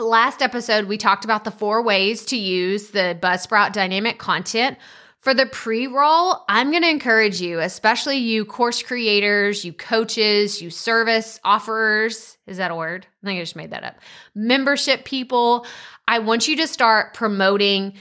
Last 0.00 0.42
episode, 0.42 0.84
we 0.84 0.96
talked 0.96 1.24
about 1.24 1.42
the 1.42 1.50
four 1.50 1.82
ways 1.82 2.24
to 2.26 2.36
use 2.36 2.90
the 2.90 3.18
Buzzsprout 3.20 3.72
dynamic 3.72 4.16
content. 4.16 4.78
For 5.18 5.34
the 5.34 5.46
pre 5.46 5.88
roll, 5.88 6.44
I'm 6.48 6.70
going 6.70 6.84
to 6.84 6.88
encourage 6.88 7.40
you, 7.40 7.58
especially 7.58 8.18
you 8.18 8.44
course 8.44 8.80
creators, 8.80 9.64
you 9.64 9.72
coaches, 9.72 10.62
you 10.62 10.70
service 10.70 11.40
offerers. 11.42 12.38
Is 12.46 12.58
that 12.58 12.70
a 12.70 12.76
word? 12.76 13.08
I 13.24 13.26
think 13.26 13.38
I 13.38 13.42
just 13.42 13.56
made 13.56 13.72
that 13.72 13.82
up. 13.82 13.96
Membership 14.36 15.04
people. 15.04 15.66
I 16.06 16.20
want 16.20 16.46
you 16.46 16.54
to 16.58 16.68
start 16.68 17.12
promoting 17.14 17.94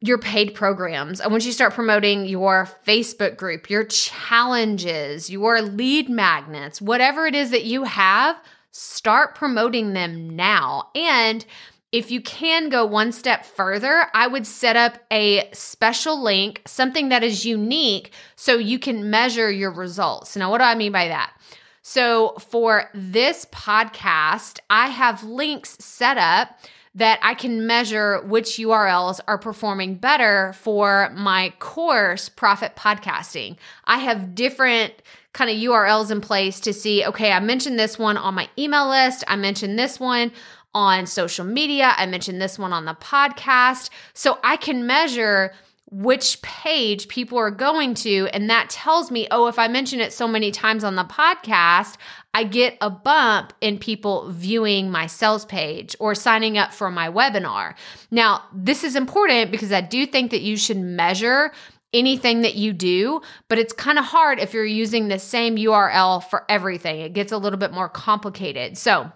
your 0.00 0.16
paid 0.16 0.54
programs. 0.54 1.20
I 1.20 1.26
want 1.26 1.44
you 1.44 1.50
to 1.50 1.54
start 1.54 1.74
promoting 1.74 2.24
your 2.24 2.66
Facebook 2.86 3.36
group, 3.36 3.68
your 3.68 3.84
challenges, 3.84 5.28
your 5.28 5.60
lead 5.60 6.08
magnets, 6.08 6.80
whatever 6.80 7.26
it 7.26 7.34
is 7.34 7.50
that 7.50 7.64
you 7.64 7.84
have 7.84 8.40
start 8.72 9.34
promoting 9.34 9.92
them 9.92 10.34
now. 10.34 10.90
And 10.94 11.44
if 11.92 12.10
you 12.10 12.22
can 12.22 12.70
go 12.70 12.86
one 12.86 13.12
step 13.12 13.44
further, 13.44 14.06
I 14.14 14.26
would 14.26 14.46
set 14.46 14.76
up 14.76 14.98
a 15.12 15.48
special 15.52 16.20
link, 16.20 16.62
something 16.66 17.10
that 17.10 17.22
is 17.22 17.44
unique, 17.44 18.12
so 18.34 18.56
you 18.56 18.78
can 18.78 19.10
measure 19.10 19.50
your 19.50 19.70
results. 19.70 20.34
Now, 20.34 20.50
what 20.50 20.58
do 20.58 20.64
I 20.64 20.74
mean 20.74 20.90
by 20.92 21.08
that? 21.08 21.34
So, 21.82 22.34
for 22.38 22.88
this 22.94 23.44
podcast, 23.46 24.60
I 24.70 24.88
have 24.88 25.22
links 25.24 25.76
set 25.80 26.16
up 26.16 26.56
that 26.94 27.18
I 27.22 27.34
can 27.34 27.66
measure 27.66 28.20
which 28.22 28.58
URLs 28.58 29.20
are 29.26 29.38
performing 29.38 29.94
better 29.94 30.52
for 30.52 31.10
my 31.14 31.54
course, 31.58 32.28
Profit 32.28 32.76
Podcasting. 32.76 33.56
I 33.84 33.98
have 33.98 34.34
different 34.34 34.92
kind 35.32 35.50
of 35.50 35.56
URLs 35.56 36.10
in 36.10 36.20
place 36.20 36.60
to 36.60 36.72
see, 36.72 37.04
okay, 37.06 37.32
I 37.32 37.40
mentioned 37.40 37.78
this 37.78 37.98
one 37.98 38.18
on 38.18 38.34
my 38.34 38.48
email 38.58 38.88
list, 38.88 39.24
I 39.26 39.36
mentioned 39.36 39.78
this 39.78 39.98
one 39.98 40.32
on 40.74 41.06
social 41.06 41.44
media, 41.44 41.94
I 41.96 42.06
mentioned 42.06 42.40
this 42.40 42.58
one 42.58 42.72
on 42.72 42.84
the 42.84 42.94
podcast. 42.94 43.88
So 44.12 44.38
I 44.44 44.56
can 44.56 44.86
measure 44.86 45.52
which 45.92 46.40
page 46.40 47.06
people 47.06 47.36
are 47.36 47.50
going 47.50 47.92
to. 47.92 48.26
And 48.32 48.48
that 48.48 48.70
tells 48.70 49.10
me, 49.10 49.28
oh, 49.30 49.46
if 49.46 49.58
I 49.58 49.68
mention 49.68 50.00
it 50.00 50.10
so 50.10 50.26
many 50.26 50.50
times 50.50 50.84
on 50.84 50.96
the 50.96 51.04
podcast, 51.04 51.96
I 52.32 52.44
get 52.44 52.78
a 52.80 52.88
bump 52.88 53.52
in 53.60 53.78
people 53.78 54.30
viewing 54.30 54.90
my 54.90 55.06
sales 55.06 55.44
page 55.44 55.94
or 56.00 56.14
signing 56.14 56.56
up 56.56 56.72
for 56.72 56.90
my 56.90 57.10
webinar. 57.10 57.74
Now, 58.10 58.42
this 58.54 58.84
is 58.84 58.96
important 58.96 59.50
because 59.50 59.70
I 59.70 59.82
do 59.82 60.06
think 60.06 60.30
that 60.30 60.40
you 60.40 60.56
should 60.56 60.78
measure 60.78 61.52
anything 61.92 62.40
that 62.40 62.54
you 62.54 62.72
do, 62.72 63.20
but 63.48 63.58
it's 63.58 63.74
kind 63.74 63.98
of 63.98 64.06
hard 64.06 64.38
if 64.38 64.54
you're 64.54 64.64
using 64.64 65.08
the 65.08 65.18
same 65.18 65.56
URL 65.56 66.24
for 66.24 66.46
everything. 66.48 67.00
It 67.00 67.12
gets 67.12 67.32
a 67.32 67.36
little 67.36 67.58
bit 67.58 67.70
more 67.70 67.90
complicated. 67.90 68.78
So, 68.78 69.12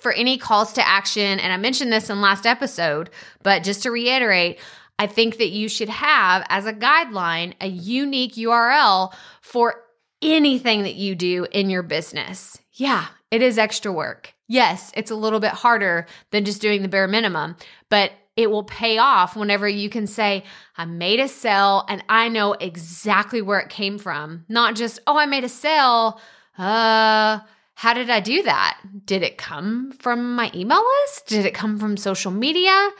for 0.00 0.12
any 0.12 0.38
calls 0.38 0.72
to 0.74 0.86
action, 0.86 1.40
and 1.40 1.52
I 1.52 1.56
mentioned 1.56 1.92
this 1.92 2.10
in 2.10 2.20
last 2.20 2.46
episode, 2.46 3.10
but 3.42 3.64
just 3.64 3.82
to 3.82 3.90
reiterate, 3.90 4.58
I 4.98 5.06
think 5.06 5.38
that 5.38 5.50
you 5.50 5.68
should 5.68 5.88
have 5.88 6.44
as 6.48 6.66
a 6.66 6.72
guideline 6.72 7.54
a 7.60 7.68
unique 7.68 8.34
URL 8.34 9.12
for 9.40 9.82
anything 10.20 10.82
that 10.82 10.94
you 10.94 11.14
do 11.14 11.46
in 11.52 11.70
your 11.70 11.82
business. 11.82 12.58
Yeah, 12.72 13.06
it 13.30 13.42
is 13.42 13.58
extra 13.58 13.92
work. 13.92 14.34
Yes, 14.48 14.92
it's 14.96 15.10
a 15.10 15.16
little 15.16 15.40
bit 15.40 15.52
harder 15.52 16.06
than 16.30 16.44
just 16.44 16.62
doing 16.62 16.82
the 16.82 16.88
bare 16.88 17.06
minimum, 17.06 17.56
but 17.90 18.12
it 18.36 18.50
will 18.50 18.64
pay 18.64 18.98
off 18.98 19.36
whenever 19.36 19.68
you 19.68 19.90
can 19.90 20.06
say, 20.06 20.44
I 20.76 20.84
made 20.84 21.18
a 21.20 21.28
sale 21.28 21.84
and 21.88 22.04
I 22.08 22.28
know 22.28 22.52
exactly 22.52 23.42
where 23.42 23.58
it 23.58 23.68
came 23.68 23.98
from. 23.98 24.44
Not 24.48 24.76
just, 24.76 25.00
oh, 25.06 25.18
I 25.18 25.26
made 25.26 25.44
a 25.44 25.48
sale. 25.48 26.20
Uh, 26.56 27.40
how 27.74 27.94
did 27.94 28.10
I 28.10 28.20
do 28.20 28.44
that? 28.44 28.80
Did 29.04 29.22
it 29.22 29.38
come 29.38 29.92
from 29.92 30.36
my 30.36 30.50
email 30.54 30.82
list? 31.02 31.26
Did 31.26 31.46
it 31.46 31.54
come 31.54 31.78
from 31.78 31.96
social 31.96 32.30
media? 32.30 32.90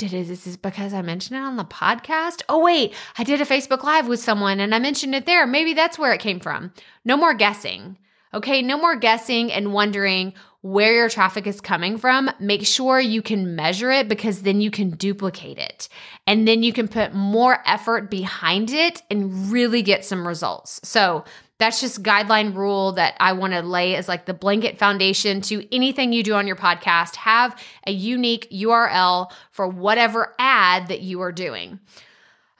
Did 0.00 0.14
it, 0.14 0.30
is 0.30 0.44
this 0.44 0.56
because 0.56 0.94
I 0.94 1.02
mentioned 1.02 1.36
it 1.36 1.42
on 1.42 1.56
the 1.56 1.64
podcast? 1.64 2.40
Oh, 2.48 2.64
wait, 2.64 2.94
I 3.18 3.22
did 3.22 3.42
a 3.42 3.44
Facebook 3.44 3.82
Live 3.82 4.08
with 4.08 4.18
someone 4.18 4.58
and 4.58 4.74
I 4.74 4.78
mentioned 4.78 5.14
it 5.14 5.26
there. 5.26 5.46
Maybe 5.46 5.74
that's 5.74 5.98
where 5.98 6.14
it 6.14 6.22
came 6.22 6.40
from. 6.40 6.72
No 7.04 7.18
more 7.18 7.34
guessing. 7.34 7.98
Okay, 8.32 8.62
no 8.62 8.78
more 8.78 8.96
guessing 8.96 9.52
and 9.52 9.74
wondering 9.74 10.32
where 10.62 10.94
your 10.94 11.10
traffic 11.10 11.46
is 11.46 11.60
coming 11.60 11.98
from. 11.98 12.30
Make 12.40 12.66
sure 12.66 12.98
you 12.98 13.20
can 13.20 13.54
measure 13.54 13.90
it 13.90 14.08
because 14.08 14.40
then 14.40 14.62
you 14.62 14.70
can 14.70 14.92
duplicate 14.92 15.58
it. 15.58 15.90
And 16.26 16.48
then 16.48 16.62
you 16.62 16.72
can 16.72 16.88
put 16.88 17.12
more 17.12 17.62
effort 17.66 18.10
behind 18.10 18.70
it 18.70 19.02
and 19.10 19.52
really 19.52 19.82
get 19.82 20.06
some 20.06 20.26
results. 20.26 20.80
So, 20.82 21.24
that's 21.60 21.80
just 21.80 22.02
guideline 22.02 22.56
rule 22.56 22.92
that 22.92 23.14
I 23.20 23.34
want 23.34 23.52
to 23.52 23.60
lay 23.60 23.94
as 23.94 24.08
like 24.08 24.24
the 24.24 24.34
blanket 24.34 24.78
foundation 24.78 25.42
to 25.42 25.64
anything 25.74 26.12
you 26.12 26.22
do 26.22 26.34
on 26.34 26.46
your 26.46 26.56
podcast. 26.56 27.16
Have 27.16 27.56
a 27.86 27.92
unique 27.92 28.48
URL 28.50 29.30
for 29.52 29.68
whatever 29.68 30.34
ad 30.38 30.88
that 30.88 31.02
you 31.02 31.20
are 31.20 31.30
doing. 31.30 31.78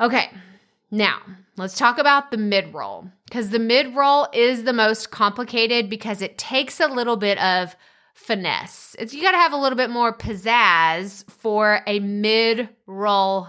Okay, 0.00 0.30
now 0.90 1.18
let's 1.56 1.78
talk 1.78 1.98
about 1.98 2.30
the 2.30 2.36
mid 2.36 2.74
roll 2.74 3.10
because 3.24 3.50
the 3.50 3.58
mid 3.58 3.96
roll 3.96 4.28
is 4.34 4.64
the 4.64 4.72
most 4.72 5.10
complicated 5.10 5.88
because 5.88 6.20
it 6.20 6.36
takes 6.36 6.78
a 6.78 6.86
little 6.86 7.16
bit 7.16 7.38
of 7.42 7.74
finesse. 8.12 8.94
It's 8.98 9.14
you 9.14 9.22
got 9.22 9.32
to 9.32 9.38
have 9.38 9.54
a 9.54 9.56
little 9.56 9.76
bit 9.76 9.90
more 9.90 10.16
pizzazz 10.16 11.28
for 11.30 11.80
a 11.86 12.00
mid 12.00 12.68
roll. 12.86 13.48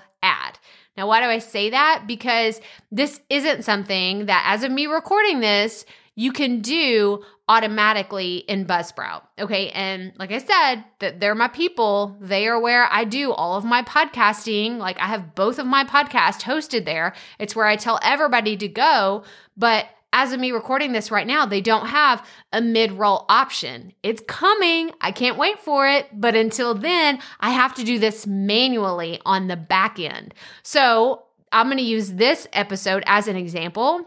Now, 0.98 1.08
why 1.08 1.22
do 1.22 1.28
I 1.28 1.40
say 1.40 1.70
that? 1.70 2.04
Because 2.08 2.60
this 2.92 3.22
isn't 3.30 3.64
something 3.64 4.26
that, 4.26 4.44
as 4.48 4.64
of 4.64 4.72
me 4.72 4.88
recording 4.88 5.40
this, 5.40 5.86
you 6.16 6.32
can 6.34 6.60
do 6.60 7.24
automatically 7.48 8.38
in 8.38 8.66
Buzzsprout. 8.66 9.24
Okay. 9.40 9.70
And 9.72 10.14
like 10.18 10.32
I 10.32 10.38
said, 10.38 10.84
that 11.00 11.20
they're 11.20 11.36
my 11.36 11.48
people. 11.48 12.18
They 12.20 12.48
are 12.48 12.60
where 12.60 12.88
I 12.92 13.04
do 13.04 13.32
all 13.32 13.56
of 13.56 13.66
my 13.66 13.82
podcasting. 13.84 14.78
Like 14.78 15.00
I 15.00 15.08
have 15.08 15.36
both 15.36 15.60
of 15.60 15.66
my 15.66 15.84
podcasts 15.84 16.42
hosted 16.44 16.86
there. 16.86 17.14
It's 17.40 17.56
where 17.56 17.66
I 17.66 17.76
tell 17.76 18.00
everybody 18.04 18.56
to 18.58 18.68
go. 18.68 19.24
But 19.58 19.88
as 20.14 20.34
of 20.34 20.40
me 20.40 20.52
recording 20.52 20.92
this 20.92 21.12
right 21.12 21.26
now, 21.26 21.46
they 21.46 21.62
don't 21.62 21.88
have 21.88 22.26
a 22.52 22.62
mid 22.62 22.92
roll 22.94 23.26
option. 23.30 23.94
It's 24.04 24.22
coming. 24.28 24.92
I 25.00 25.12
can't 25.12 25.38
wait 25.38 25.60
for 25.60 25.88
it. 25.88 26.08
But 26.14 26.36
until 26.36 26.74
then, 26.74 27.20
I 27.40 27.52
have 27.52 27.74
to 27.76 27.84
do 27.84 27.98
this 27.98 28.28
manually 28.28 29.22
on 29.26 29.48
the 29.48 29.56
back 29.56 30.00
end. 30.00 30.34
So 30.64 31.24
I'm 31.52 31.68
going 31.68 31.78
to 31.78 31.84
use 31.84 32.14
this 32.14 32.48
episode 32.54 33.04
as 33.06 33.28
an 33.28 33.36
example. 33.36 34.06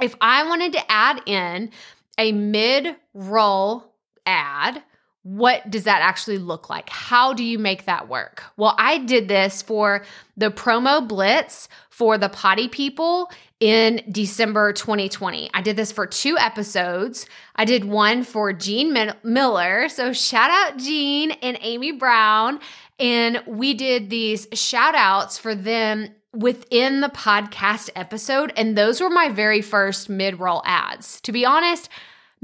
If 0.00 0.14
I 0.20 0.46
wanted 0.46 0.72
to 0.72 0.90
add 0.90 1.22
in 1.26 1.70
a 2.18 2.32
mid 2.32 2.96
roll 3.14 3.92
ad, 4.26 4.82
what 5.22 5.70
does 5.70 5.84
that 5.84 6.02
actually 6.02 6.38
look 6.38 6.68
like? 6.68 6.90
How 6.90 7.32
do 7.32 7.44
you 7.44 7.58
make 7.58 7.84
that 7.84 8.08
work? 8.08 8.42
Well, 8.56 8.74
I 8.76 8.98
did 8.98 9.28
this 9.28 9.62
for 9.62 10.04
the 10.36 10.50
promo 10.50 11.06
blitz 11.06 11.68
for 11.90 12.18
the 12.18 12.28
potty 12.28 12.66
people 12.66 13.30
in 13.60 14.02
December 14.10 14.72
2020. 14.72 15.50
I 15.54 15.62
did 15.62 15.76
this 15.76 15.92
for 15.92 16.06
two 16.06 16.36
episodes. 16.38 17.26
I 17.54 17.64
did 17.64 17.84
one 17.84 18.24
for 18.24 18.52
Gene 18.52 19.14
Miller. 19.22 19.88
So 19.88 20.12
shout 20.12 20.50
out 20.50 20.78
Gene 20.78 21.30
and 21.30 21.56
Amy 21.60 21.92
Brown. 21.92 22.58
And 22.98 23.42
we 23.46 23.74
did 23.74 24.10
these 24.10 24.48
shout 24.52 24.96
outs 24.96 25.38
for 25.38 25.54
them 25.54 26.08
within 26.32 27.00
the 27.00 27.08
podcast 27.08 27.90
episode. 27.94 28.52
And 28.56 28.76
those 28.76 29.00
were 29.00 29.10
my 29.10 29.28
very 29.28 29.62
first 29.62 30.08
mid 30.08 30.40
roll 30.40 30.62
ads. 30.64 31.20
To 31.20 31.30
be 31.30 31.44
honest, 31.44 31.88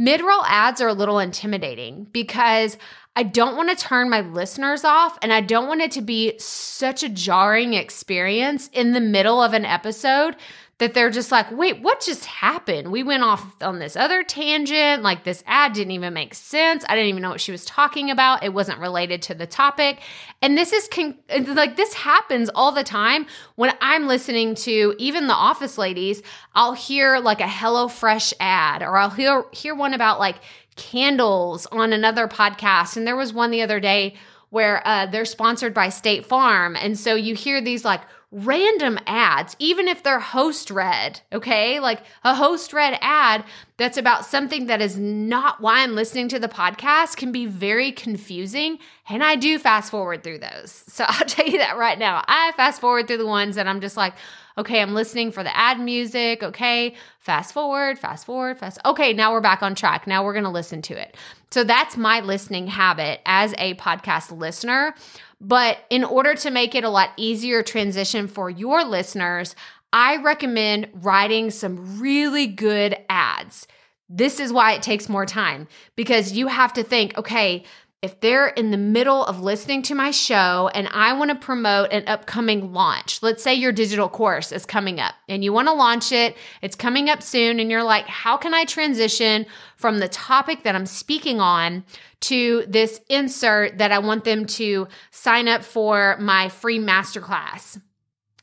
Mid 0.00 0.20
roll 0.20 0.44
ads 0.44 0.80
are 0.80 0.87
a 0.87 0.94
little 0.94 1.18
intimidating 1.18 2.06
because 2.12 2.78
I 3.16 3.24
don't 3.24 3.56
want 3.56 3.76
to 3.76 3.84
turn 3.84 4.08
my 4.08 4.20
listeners 4.20 4.84
off 4.84 5.18
and 5.22 5.32
I 5.32 5.40
don't 5.40 5.66
want 5.66 5.80
it 5.80 5.90
to 5.92 6.00
be 6.00 6.38
such 6.38 7.02
a 7.02 7.08
jarring 7.08 7.74
experience 7.74 8.70
in 8.72 8.92
the 8.92 9.00
middle 9.00 9.42
of 9.42 9.54
an 9.54 9.64
episode 9.64 10.37
that 10.79 10.95
they're 10.95 11.11
just 11.11 11.33
like, 11.33 11.51
wait, 11.51 11.83
what 11.83 12.01
just 12.01 12.25
happened? 12.25 12.93
We 12.93 13.03
went 13.03 13.25
off 13.25 13.61
on 13.61 13.81
this 13.81 13.97
other 13.97 14.23
tangent. 14.23 15.03
Like, 15.03 15.25
this 15.25 15.43
ad 15.45 15.73
didn't 15.73 15.91
even 15.91 16.14
make 16.14 16.35
sense. 16.35 16.85
I 16.88 16.95
didn't 16.95 17.09
even 17.09 17.23
know 17.23 17.31
what 17.31 17.41
she 17.41 17.51
was 17.51 17.64
talking 17.64 18.12
about. 18.12 18.45
It 18.45 18.55
wasn't 18.55 18.79
related 18.79 19.21
to 19.23 19.35
the 19.35 19.47
topic. 19.47 19.99
And 20.41 20.57
this 20.57 20.73
is 20.73 20.88
con- 20.88 21.19
like, 21.49 21.75
this 21.77 21.95
happens 21.95 22.49
all 22.55 22.71
the 22.71 22.85
time 22.85 23.27
when 23.57 23.77
I'm 23.81 24.07
listening 24.07 24.55
to 24.57 24.95
even 24.99 25.27
the 25.27 25.35
office 25.35 25.79
ladies. 25.79 26.23
I'll 26.55 26.75
hear 26.75 27.19
like 27.19 27.41
a 27.41 27.45
HelloFresh 27.45 28.35
ad, 28.38 28.83
or 28.83 28.97
I'll 28.97 29.11
hear, 29.11 29.45
hear 29.53 29.75
one 29.75 29.95
about 29.95 30.21
like 30.21 30.37
candles 30.77 31.67
on 31.67 31.93
another 31.93 32.29
podcast. 32.29 32.97
And 32.97 33.05
there 33.05 33.17
was 33.17 33.33
one 33.33 33.51
the 33.51 33.62
other 33.62 33.81
day 33.81 34.14
where 34.51 34.81
uh, 34.87 35.07
they're 35.07 35.25
sponsored 35.25 35.75
by 35.75 35.88
State 35.88 36.25
Farm. 36.25 36.77
And 36.77 36.97
so 36.97 37.17
you 37.17 37.35
hear 37.35 37.61
these 37.61 37.85
like, 37.85 38.01
random 38.31 38.99
ads, 39.07 39.57
even 39.59 39.88
if 39.88 40.03
they're 40.03 40.21
host 40.21 40.71
read, 40.71 41.21
okay? 41.33 41.81
Like 41.81 42.03
a 42.25 42.35
host 42.35 42.75
read 42.75 42.99
ad 43.01 43.45
that's 43.79 43.97
about 43.97 44.27
something 44.27 44.67
that 44.67 44.83
is 44.83 44.99
not 44.99 45.61
why 45.62 45.83
I'm 45.83 45.95
listening 45.95 46.29
to 46.29 46.38
the 46.38 46.49
podcast 46.49 47.17
can 47.17 47.33
be 47.33 47.47
very 47.47 47.91
confusing. 47.91 48.79
And 49.09 49.25
I 49.25 49.37
do 49.37 49.59
fast 49.59 49.91
forward 49.91 50.23
through 50.23 50.41
those. 50.41 50.85
So 50.99 51.05
I'll 51.07 51.27
tell 51.27 51.47
you 51.47 51.59
that 51.59 51.77
right 51.79 51.97
now. 51.97 52.25
I 52.27 52.51
fast 52.57 52.81
forward 52.81 53.07
through 53.07 53.19
the 53.19 53.27
ones 53.27 53.55
that 53.55 53.69
I'm 53.69 53.81
just 53.81 53.97
like, 53.97 54.14
okay, 54.59 54.83
I'm 54.83 54.93
listening 54.93 55.31
for 55.31 55.45
the 55.45 55.57
ad 55.57 55.79
music. 55.79 56.43
Okay, 56.43 56.97
fast 57.21 57.55
forward, 57.55 58.01
fast 58.01 58.27
forward, 58.27 58.59
fast. 58.59 58.81
Okay, 58.85 59.12
now 59.12 59.33
we're 59.33 59.41
back 59.41 59.62
on 59.62 59.77
track. 59.77 60.09
Now 60.09 60.25
we're 60.25 60.33
going 60.33 60.45
to 60.45 60.51
listen 60.51 60.83
to 60.83 61.01
it. 61.01 61.17
So 61.51 61.62
that's 61.62 61.97
my 61.97 62.21
listening 62.21 62.67
habit 62.67 63.21
as 63.25 63.55
a 63.59 63.75
podcast 63.75 64.37
listener. 64.37 64.95
But 65.40 65.79
in 65.90 66.05
order 66.05 66.35
to 66.35 66.51
make 66.51 66.74
it 66.74 66.85
a 66.85 66.90
lot 66.90 67.11
easier 67.16 67.62
transition 67.62 68.27
for 68.27 68.51
your 68.51 68.85
listeners, 68.85 69.55
I 69.92 70.16
recommend 70.16 70.88
writing 70.92 71.51
some 71.51 72.01
really 72.01 72.46
good 72.46 72.96
ads. 73.09 73.66
This 74.09 74.40
is 74.40 74.53
why 74.53 74.72
it 74.72 74.83
takes 74.83 75.09
more 75.09 75.27
time 75.27 75.68
because 75.94 76.33
you 76.33 76.48
have 76.48 76.72
to 76.74 76.83
think, 76.83 77.16
okay, 77.16 77.64
if 78.00 78.20
they're 78.20 78.46
in 78.46 78.70
the 78.70 78.76
middle 78.76 79.24
of 79.24 79.40
listening 79.40 79.82
to 79.82 79.94
my 79.94 80.12
show 80.12 80.70
and 80.72 80.87
I 80.92 81.14
want 81.14 81.30
to 81.30 81.34
promote 81.34 81.92
an 81.92 82.06
upcoming 82.06 82.72
launch, 82.72 83.22
let's 83.22 83.42
say 83.42 83.54
your 83.54 83.72
digital 83.72 84.08
course 84.08 84.52
is 84.52 84.64
coming 84.64 85.00
up 85.00 85.16
and 85.28 85.42
you 85.42 85.52
want 85.52 85.66
to 85.66 85.74
launch 85.74 86.12
it, 86.12 86.37
it's 86.62 86.76
coming 86.76 87.11
up 87.11 87.24
soon, 87.24 87.58
and 87.58 87.70
you're 87.70 87.82
like, 87.82 88.06
how 88.06 88.37
can 88.37 88.54
I 88.54 88.64
transition 88.64 89.46
from 89.76 89.98
the 89.98 90.08
topic 90.08 90.62
that 90.62 90.76
I'm 90.76 90.87
speaking 90.87 91.40
on 91.40 91.84
to 92.20 92.64
this 92.68 93.00
insert 93.08 93.78
that 93.78 93.90
I 93.90 93.98
want 93.98 94.24
them 94.24 94.46
to 94.46 94.87
sign 95.11 95.48
up 95.48 95.64
for 95.64 96.16
my 96.20 96.50
free 96.50 96.78
masterclass? 96.78 97.80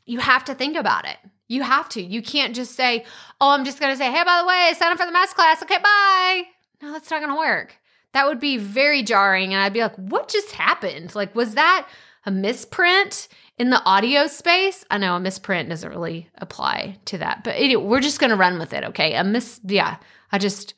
You 0.06 0.20
have 0.20 0.44
to 0.46 0.54
think 0.54 0.76
about 0.76 1.06
it. 1.06 1.18
You 1.48 1.64
have 1.64 1.88
to. 1.90 2.02
You 2.02 2.22
can't 2.22 2.56
just 2.56 2.76
say, 2.76 3.06
oh, 3.40 3.52
I'm 3.52 3.64
just 3.64 3.80
going 3.80 3.94
to 3.94 3.98
say, 3.98 4.12
hey, 4.12 4.24
by 4.26 4.42
the 4.42 4.48
way, 4.48 4.74
sign 4.76 4.92
up 4.92 4.98
for 4.98 5.06
the 5.06 5.14
masterclass. 5.14 5.64
Okay, 5.64 5.78
bye. 5.78 6.44
No, 6.82 6.92
that's 6.92 7.10
not 7.10 7.22
going 7.22 7.32
to 7.32 7.40
work 7.40 7.78
that 8.16 8.28
would 8.28 8.40
be 8.40 8.56
very 8.56 9.04
jarring. 9.04 9.54
And 9.54 9.62
I'd 9.62 9.74
be 9.74 9.82
like, 9.82 9.96
what 9.98 10.30
just 10.30 10.54
happened? 10.54 11.14
Like, 11.14 11.36
was 11.36 11.56
that 11.56 11.86
a 12.26 12.32
misprint 12.32 13.28
in 13.58 13.72
the 13.72 13.84
audio 13.84 14.28
space? 14.28 14.86
I 14.90 14.98
know 15.00 15.18
a 15.18 15.20
misprint 15.20 15.68
doesn't 15.68 15.90
really 15.90 16.30
apply 16.36 16.98
to 17.06 17.18
that, 17.18 17.44
but 17.44 17.56
anyway, 17.58 17.84
we're 17.84 18.00
just 18.00 18.22
going 18.22 18.30
to 18.30 18.38
run 18.38 18.58
with 18.58 18.74
it. 18.74 18.86
Okay. 18.86 19.16
A 19.16 19.24
miss, 19.26 19.60
yeah, 19.66 19.98
I 20.32 20.38
just 20.38 20.76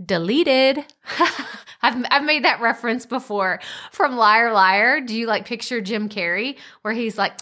deleted. 0.00 0.78
I've, 1.82 2.04
I've 2.08 2.22
made 2.22 2.44
that 2.44 2.60
reference 2.60 3.04
before 3.04 3.58
from 3.90 4.16
Liar 4.16 4.52
Liar. 4.52 5.00
Do 5.00 5.16
you 5.16 5.26
like 5.26 5.46
picture 5.46 5.80
Jim 5.80 6.08
Carrey 6.08 6.56
where 6.82 6.94
he's 6.94 7.18
like, 7.18 7.32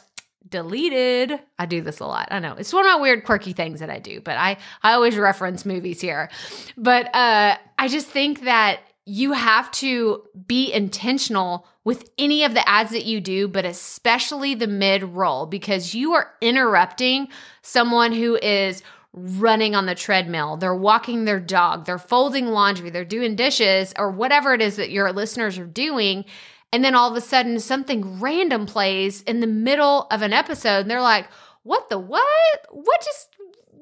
deleted. 0.49 1.38
I 1.59 1.67
do 1.67 1.83
this 1.83 2.01
a 2.01 2.07
lot. 2.07 2.29
I 2.31 2.38
know. 2.38 2.55
It's 2.55 2.73
one 2.73 2.87
of 2.87 2.95
my 2.95 3.03
weird 3.03 3.25
quirky 3.25 3.53
things 3.53 3.81
that 3.81 3.91
I 3.91 3.99
do, 3.99 4.23
but 4.23 4.38
I 4.38 4.57
I 4.83 4.95
always 4.95 5.14
reference 5.19 5.67
movies 5.67 6.01
here. 6.01 6.31
But 6.75 7.14
uh 7.14 7.59
I 7.79 7.88
just 7.88 8.07
think 8.07 8.45
that 8.45 8.81
you 9.09 9.33
have 9.33 9.71
to 9.71 10.23
be 10.47 10.71
intentional 10.71 11.66
with 11.83 12.11
any 12.18 12.44
of 12.44 12.53
the 12.53 12.68
ads 12.68 12.90
that 12.90 13.07
you 13.07 13.21
do, 13.23 13.49
but 13.49 13.64
especially 13.64 14.55
the 14.55 14.66
mid 14.66 15.03
roll 15.03 15.47
because 15.47 15.94
you 15.94 16.12
are 16.12 16.35
interrupting 16.42 17.29
someone 17.62 18.12
who 18.12 18.37
is 18.37 18.83
running 19.14 19.75
on 19.75 19.87
the 19.87 19.94
treadmill, 19.94 20.59
they're 20.59 20.75
walking 20.75 21.25
their 21.25 21.40
dog, 21.40 21.87
they're 21.87 21.99
folding 21.99 22.49
laundry, 22.49 22.90
they're 22.90 23.05
doing 23.07 23.35
dishes, 23.35 23.94
or 23.99 24.11
whatever 24.11 24.53
it 24.53 24.61
is 24.61 24.77
that 24.77 24.90
your 24.90 25.11
listeners 25.11 25.59
are 25.59 25.66
doing. 25.66 26.27
And 26.71 26.85
then 26.85 26.94
all 26.94 27.11
of 27.11 27.16
a 27.16 27.23
sudden, 27.23 27.59
something 27.61 28.21
random 28.21 28.66
plays 28.66 29.23
in 29.23 29.40
the 29.40 29.47
middle 29.47 30.07
of 30.11 30.21
an 30.21 30.35
episode, 30.35 30.81
and 30.81 30.90
they're 30.90 31.01
like, 31.01 31.27
What 31.62 31.88
the 31.88 31.99
what? 31.99 32.66
What 32.71 33.01
just 33.01 33.31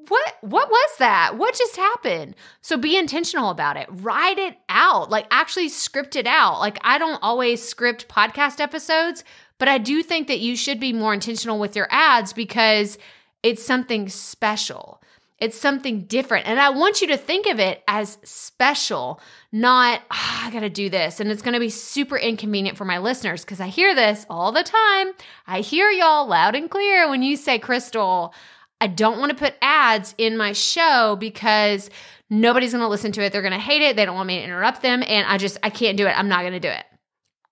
what 0.09 0.37
what 0.41 0.69
was 0.69 0.91
that 0.99 1.37
what 1.37 1.55
just 1.55 1.77
happened 1.77 2.35
so 2.61 2.77
be 2.77 2.97
intentional 2.97 3.51
about 3.51 3.77
it 3.77 3.87
write 3.91 4.39
it 4.39 4.57
out 4.69 5.11
like 5.11 5.27
actually 5.31 5.69
script 5.69 6.17
it 6.17 6.27
out 6.27 6.59
like 6.59 6.79
i 6.83 6.99
don't 6.99 7.23
always 7.23 7.67
script 7.67 8.09
podcast 8.09 8.61
episodes 8.61 9.25
but 9.59 9.69
i 9.69 9.79
do 9.79 10.03
think 10.03 10.29
that 10.29 10.41
you 10.41 10.57
should 10.57 10.81
be 10.81 10.93
more 10.93 11.15
intentional 11.15 11.59
with 11.59 11.77
your 11.77 11.89
ads 11.91 12.33
because 12.33 12.99
it's 13.43 13.65
something 13.65 14.09
special 14.09 15.01
it's 15.39 15.59
something 15.59 16.03
different. 16.05 16.47
And 16.47 16.59
I 16.59 16.71
want 16.71 17.03
you 17.03 17.09
to 17.09 17.19
think 17.19 17.47
of 17.47 17.61
it 17.61 17.83
as 17.87 18.17
special, 18.25 19.21
not, 19.53 20.01
oh, 20.11 20.41
I 20.45 20.51
got 20.51 20.61
to 20.61 20.71
do 20.71 20.89
this. 20.89 21.21
And 21.21 21.31
it's 21.31 21.43
to 21.53 21.61
be 21.61 21.69
super 21.69 22.17
inconvenient 22.17 22.79
for 22.79 22.87
my 22.87 22.99
listeners 22.99 23.45
because 23.45 23.61
I 23.61 23.67
hear 23.67 23.95
this 23.95 24.25
all 24.31 24.51
the 24.51 24.63
time. 24.63 25.13
I 25.47 25.61
hear 25.61 25.91
y'all 25.91 26.27
loud 26.27 26.55
and 26.55 26.71
clear 26.71 27.09
when 27.11 27.23
you 27.23 27.37
say, 27.37 27.59
Crystal, 27.59 28.33
I 28.81 28.89
don't 28.89 29.19
want 29.19 29.31
to 29.31 29.37
put 29.37 29.55
ads 29.63 30.15
in 30.19 30.37
my 30.37 30.53
show 30.53 31.17
because 31.19 31.91
nobody's 32.29 32.73
going 32.73 32.83
to 32.83 32.89
listen 32.89 33.13
to 33.13 33.23
it. 33.23 33.33
They're 33.33 33.43
going 33.43 33.53
to 33.53 33.59
hate 33.59 33.83
it. 33.83 33.97
They 33.97 34.05
don't 34.05 34.17
want 34.17 34.27
me 34.27 34.39
to 34.39 34.45
interrupt 34.45 34.83
them. 34.83 35.03
And 35.07 35.27
I 35.27 35.39
just, 35.39 35.59
I 35.63 35.71
can't 35.71 35.97
do 35.97 36.07
it. 36.07 36.19
I'm 36.19 36.29
not 36.29 36.43
going 36.43 36.53
to 36.53 36.61
do 36.61 36.69
it. 36.69 36.85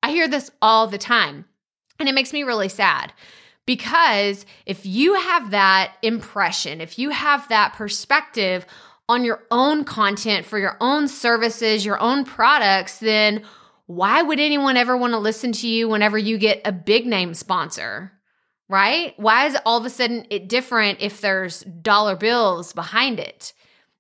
I 0.03 0.11
hear 0.11 0.29
this 0.29 0.51
all 0.61 0.87
the 0.87 0.99
time. 0.99 1.47
And 1.99 2.09
it 2.09 2.15
makes 2.15 2.33
me 2.33 2.43
really 2.43 2.69
sad 2.69 3.13
because 3.67 4.45
if 4.67 4.85
you 4.85 5.15
have 5.15 5.51
that 5.53 5.95
impression, 6.03 6.81
if 6.81 6.99
you 6.99 7.11
have 7.11 7.49
that 7.49 7.75
perspective 7.75 8.67
on 9.09 9.25
your 9.25 9.45
own 9.51 9.85
content 9.85 10.45
for 10.45 10.59
your 10.59 10.77
own 10.81 11.09
services, 11.09 11.85
your 11.85 12.01
own 12.01 12.25
products, 12.25 12.99
then 12.99 13.43
why 13.87 14.23
would 14.23 14.41
anyone 14.41 14.77
ever 14.77 14.97
want 14.97 15.13
to 15.13 15.19
listen 15.19 15.53
to 15.53 15.69
you 15.69 15.89
whenever 15.89 16.19
you 16.19 16.39
get 16.39 16.61
a 16.65 16.73
big 16.73 17.07
name 17.07 17.35
sponsor? 17.35 18.13
Right? 18.69 19.15
Why 19.19 19.47
is 19.47 19.57
all 19.67 19.79
of 19.79 19.85
a 19.85 19.91
sudden 19.91 20.27
it 20.31 20.49
different 20.49 21.01
if 21.01 21.21
there's 21.21 21.61
dollar 21.61 22.17
bills 22.17 22.73
behind 22.73 23.21
it? 23.21 23.53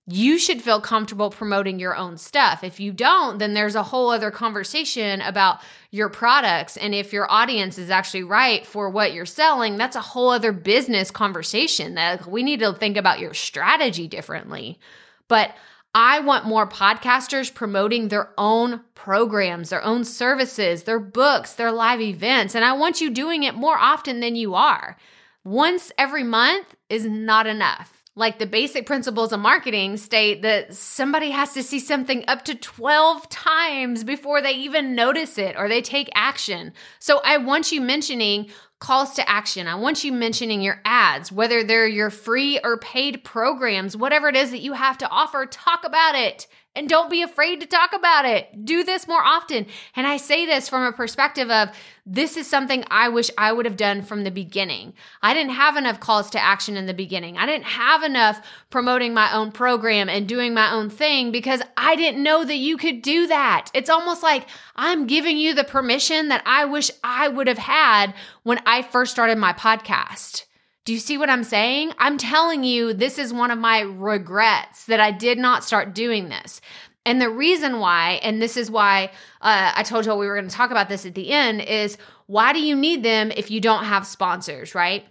you 0.06 0.38
should 0.38 0.60
feel 0.60 0.80
comfortable 0.80 1.30
promoting 1.30 1.78
your 1.78 1.96
own 1.96 2.18
stuff. 2.18 2.62
If 2.62 2.78
you 2.78 2.92
don't, 2.92 3.38
then 3.38 3.54
there's 3.54 3.74
a 3.74 3.82
whole 3.82 4.10
other 4.10 4.30
conversation 4.30 5.22
about 5.22 5.60
your 5.90 6.10
products. 6.10 6.76
And 6.76 6.94
if 6.94 7.12
your 7.12 7.30
audience 7.32 7.78
is 7.78 7.88
actually 7.88 8.24
right 8.24 8.66
for 8.66 8.90
what 8.90 9.14
you're 9.14 9.24
selling, 9.24 9.78
that's 9.78 9.96
a 9.96 10.02
whole 10.02 10.28
other 10.28 10.52
business 10.52 11.10
conversation 11.10 11.94
that 11.94 12.26
we 12.26 12.42
need 12.42 12.60
to 12.60 12.74
think 12.74 12.98
about 12.98 13.18
your 13.18 13.32
strategy 13.32 14.06
differently. 14.06 14.78
But 15.26 15.54
I 15.94 16.18
want 16.18 16.44
more 16.44 16.68
podcasters 16.68 17.54
promoting 17.54 18.08
their 18.08 18.30
own 18.36 18.80
programs, 18.94 19.70
their 19.70 19.84
own 19.84 20.04
services, 20.04 20.82
their 20.82 20.98
books, 20.98 21.54
their 21.54 21.70
live 21.70 22.00
events. 22.00 22.56
And 22.56 22.64
I 22.64 22.72
want 22.72 23.00
you 23.00 23.10
doing 23.10 23.44
it 23.44 23.54
more 23.54 23.78
often 23.78 24.18
than 24.18 24.34
you 24.34 24.54
are. 24.54 24.96
Once 25.44 25.92
every 25.96 26.24
month 26.24 26.74
is 26.88 27.06
not 27.06 27.46
enough. 27.46 28.02
Like 28.16 28.38
the 28.38 28.46
basic 28.46 28.86
principles 28.86 29.32
of 29.32 29.40
marketing 29.40 29.96
state 29.96 30.42
that 30.42 30.74
somebody 30.74 31.30
has 31.30 31.52
to 31.54 31.62
see 31.62 31.80
something 31.80 32.24
up 32.28 32.44
to 32.44 32.54
12 32.54 33.28
times 33.28 34.04
before 34.04 34.40
they 34.40 34.52
even 34.52 34.94
notice 34.94 35.36
it 35.36 35.56
or 35.56 35.68
they 35.68 35.82
take 35.82 36.08
action. 36.14 36.72
So 36.98 37.20
I 37.24 37.38
want 37.38 37.72
you 37.72 37.80
mentioning 37.80 38.50
calls 38.84 39.14
to 39.14 39.26
action. 39.26 39.66
I 39.66 39.76
want 39.76 40.04
you 40.04 40.12
mentioning 40.12 40.60
your 40.60 40.78
ads, 40.84 41.32
whether 41.32 41.64
they're 41.64 41.88
your 41.88 42.10
free 42.10 42.60
or 42.62 42.76
paid 42.76 43.24
programs, 43.24 43.96
whatever 43.96 44.28
it 44.28 44.36
is 44.36 44.50
that 44.50 44.60
you 44.60 44.74
have 44.74 44.98
to 44.98 45.08
offer, 45.08 45.46
talk 45.46 45.86
about 45.86 46.14
it. 46.14 46.46
And 46.76 46.88
don't 46.88 47.10
be 47.10 47.22
afraid 47.22 47.60
to 47.60 47.66
talk 47.66 47.92
about 47.92 48.24
it. 48.24 48.64
Do 48.64 48.82
this 48.82 49.06
more 49.06 49.22
often. 49.22 49.66
And 49.94 50.06
I 50.06 50.16
say 50.16 50.44
this 50.44 50.68
from 50.68 50.82
a 50.82 50.92
perspective 50.92 51.48
of 51.50 51.68
this 52.04 52.36
is 52.36 52.48
something 52.48 52.84
I 52.90 53.08
wish 53.08 53.30
I 53.38 53.52
would 53.52 53.64
have 53.64 53.76
done 53.76 54.02
from 54.02 54.24
the 54.24 54.30
beginning. 54.30 54.92
I 55.22 55.34
didn't 55.34 55.52
have 55.52 55.76
enough 55.76 56.00
calls 56.00 56.30
to 56.30 56.42
action 56.42 56.76
in 56.76 56.86
the 56.86 56.92
beginning. 56.92 57.38
I 57.38 57.46
didn't 57.46 57.64
have 57.64 58.02
enough 58.02 58.44
promoting 58.70 59.14
my 59.14 59.32
own 59.32 59.52
program 59.52 60.08
and 60.08 60.28
doing 60.28 60.52
my 60.52 60.72
own 60.72 60.90
thing 60.90 61.30
because 61.30 61.62
I 61.76 61.94
didn't 61.94 62.22
know 62.22 62.44
that 62.44 62.56
you 62.56 62.76
could 62.76 63.02
do 63.02 63.28
that. 63.28 63.70
It's 63.72 63.90
almost 63.90 64.22
like 64.22 64.48
I'm 64.74 65.06
giving 65.06 65.38
you 65.38 65.54
the 65.54 65.64
permission 65.64 66.28
that 66.28 66.42
I 66.44 66.64
wish 66.64 66.90
I 67.04 67.28
would 67.28 67.46
have 67.46 67.58
had 67.58 68.14
when 68.42 68.60
I 68.66 68.82
first 68.82 69.12
started 69.12 69.38
my 69.38 69.52
podcast. 69.52 70.44
Do 70.84 70.92
you 70.92 70.98
see 70.98 71.16
what 71.16 71.30
I'm 71.30 71.44
saying? 71.44 71.92
I'm 71.98 72.18
telling 72.18 72.62
you, 72.62 72.92
this 72.92 73.18
is 73.18 73.32
one 73.32 73.50
of 73.50 73.58
my 73.58 73.80
regrets 73.80 74.84
that 74.86 75.00
I 75.00 75.10
did 75.10 75.38
not 75.38 75.64
start 75.64 75.94
doing 75.94 76.28
this. 76.28 76.60
And 77.06 77.20
the 77.20 77.30
reason 77.30 77.80
why, 77.80 78.20
and 78.22 78.40
this 78.40 78.56
is 78.56 78.70
why 78.70 79.10
uh, 79.40 79.72
I 79.74 79.82
told 79.82 80.04
you 80.04 80.14
we 80.14 80.26
were 80.26 80.36
going 80.36 80.48
to 80.48 80.54
talk 80.54 80.70
about 80.70 80.88
this 80.88 81.06
at 81.06 81.14
the 81.14 81.30
end, 81.30 81.62
is 81.62 81.96
why 82.26 82.52
do 82.52 82.60
you 82.60 82.76
need 82.76 83.02
them 83.02 83.30
if 83.34 83.50
you 83.50 83.60
don't 83.60 83.84
have 83.84 84.06
sponsors, 84.06 84.74
right? 84.74 85.06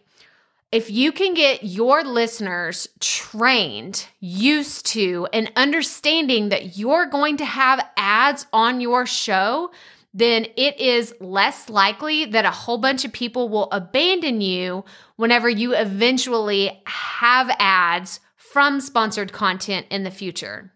If 0.71 0.89
you 0.89 1.12
can 1.12 1.36
get 1.36 1.63
your 1.63 2.03
listeners 2.03 2.88
trained, 2.99 4.07
used 4.19 4.88
to, 4.88 5.27
and 5.31 5.51
understanding 5.55 6.49
that 6.49 6.77
you're 6.77 7.05
going 7.05 7.38
to 7.38 7.45
have 7.45 7.88
ads 7.95 8.47
on 8.51 8.81
your 8.81 9.05
show, 9.05 9.71
then 10.13 10.45
it 10.56 10.80
is 10.80 11.13
less 11.19 11.69
likely 11.69 12.26
that 12.26 12.45
a 12.45 12.52
whole 12.52 12.78
bunch 12.78 13.04
of 13.04 13.12
people 13.12 13.49
will 13.49 13.69
abandon 13.71 14.41
you 14.41 14.86
whenever 15.15 15.49
you 15.49 15.73
eventually 15.73 16.82
have 16.86 17.49
ads 17.58 18.19
from 18.36 18.80
sponsored 18.80 19.34
content 19.34 19.88
in 19.89 20.04
the 20.04 20.12
future. 20.12 20.71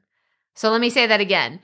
So 0.56 0.71
let 0.71 0.82
me 0.82 0.89
say 0.89 1.06
that 1.06 1.21
again. 1.21 1.60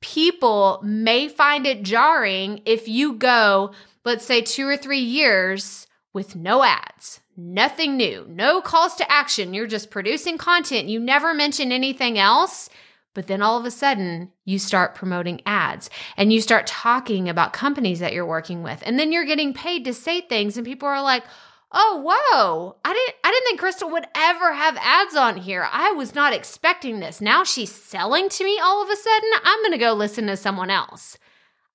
People 0.00 0.80
may 0.82 1.28
find 1.28 1.66
it 1.66 1.82
jarring 1.82 2.62
if 2.64 2.88
you 2.88 3.12
go, 3.12 3.72
let's 4.02 4.24
say, 4.24 4.40
two 4.40 4.66
or 4.66 4.78
three 4.78 5.00
years 5.00 5.86
with 6.14 6.34
no 6.34 6.64
ads, 6.64 7.20
nothing 7.36 7.98
new, 7.98 8.24
no 8.30 8.62
calls 8.62 8.96
to 8.96 9.12
action. 9.12 9.52
You're 9.52 9.66
just 9.66 9.90
producing 9.90 10.38
content. 10.38 10.88
You 10.88 10.98
never 10.98 11.34
mention 11.34 11.70
anything 11.70 12.18
else 12.18 12.70
but 13.14 13.26
then 13.26 13.42
all 13.42 13.58
of 13.58 13.64
a 13.64 13.70
sudden, 13.70 14.30
you 14.44 14.58
start 14.58 14.94
promoting 14.94 15.40
ads 15.44 15.90
and 16.16 16.32
you 16.32 16.40
start 16.40 16.66
talking 16.66 17.28
about 17.28 17.52
companies 17.52 17.98
that 18.00 18.12
you're 18.12 18.26
working 18.26 18.62
with. 18.62 18.82
And 18.86 18.98
then 18.98 19.12
you're 19.12 19.24
getting 19.24 19.52
paid 19.52 19.84
to 19.84 19.94
say 19.94 20.20
things, 20.20 20.56
and 20.56 20.66
people 20.66 20.88
are 20.88 21.02
like, 21.02 21.24
Oh, 21.72 22.02
whoa. 22.04 22.76
I 22.84 22.92
didn't 22.92 23.14
I 23.22 23.30
didn't 23.30 23.44
think 23.44 23.60
Crystal 23.60 23.90
would 23.90 24.06
ever 24.14 24.52
have 24.54 24.76
ads 24.80 25.14
on 25.14 25.36
here. 25.36 25.68
I 25.70 25.92
was 25.92 26.14
not 26.16 26.32
expecting 26.32 26.98
this. 26.98 27.20
Now 27.20 27.44
she's 27.44 27.70
selling 27.70 28.28
to 28.28 28.44
me 28.44 28.58
all 28.58 28.82
of 28.82 28.90
a 28.90 28.96
sudden. 28.96 29.30
I'm 29.44 29.60
going 29.60 29.72
to 29.72 29.78
go 29.78 29.92
listen 29.92 30.26
to 30.26 30.36
someone 30.36 30.70
else. 30.70 31.16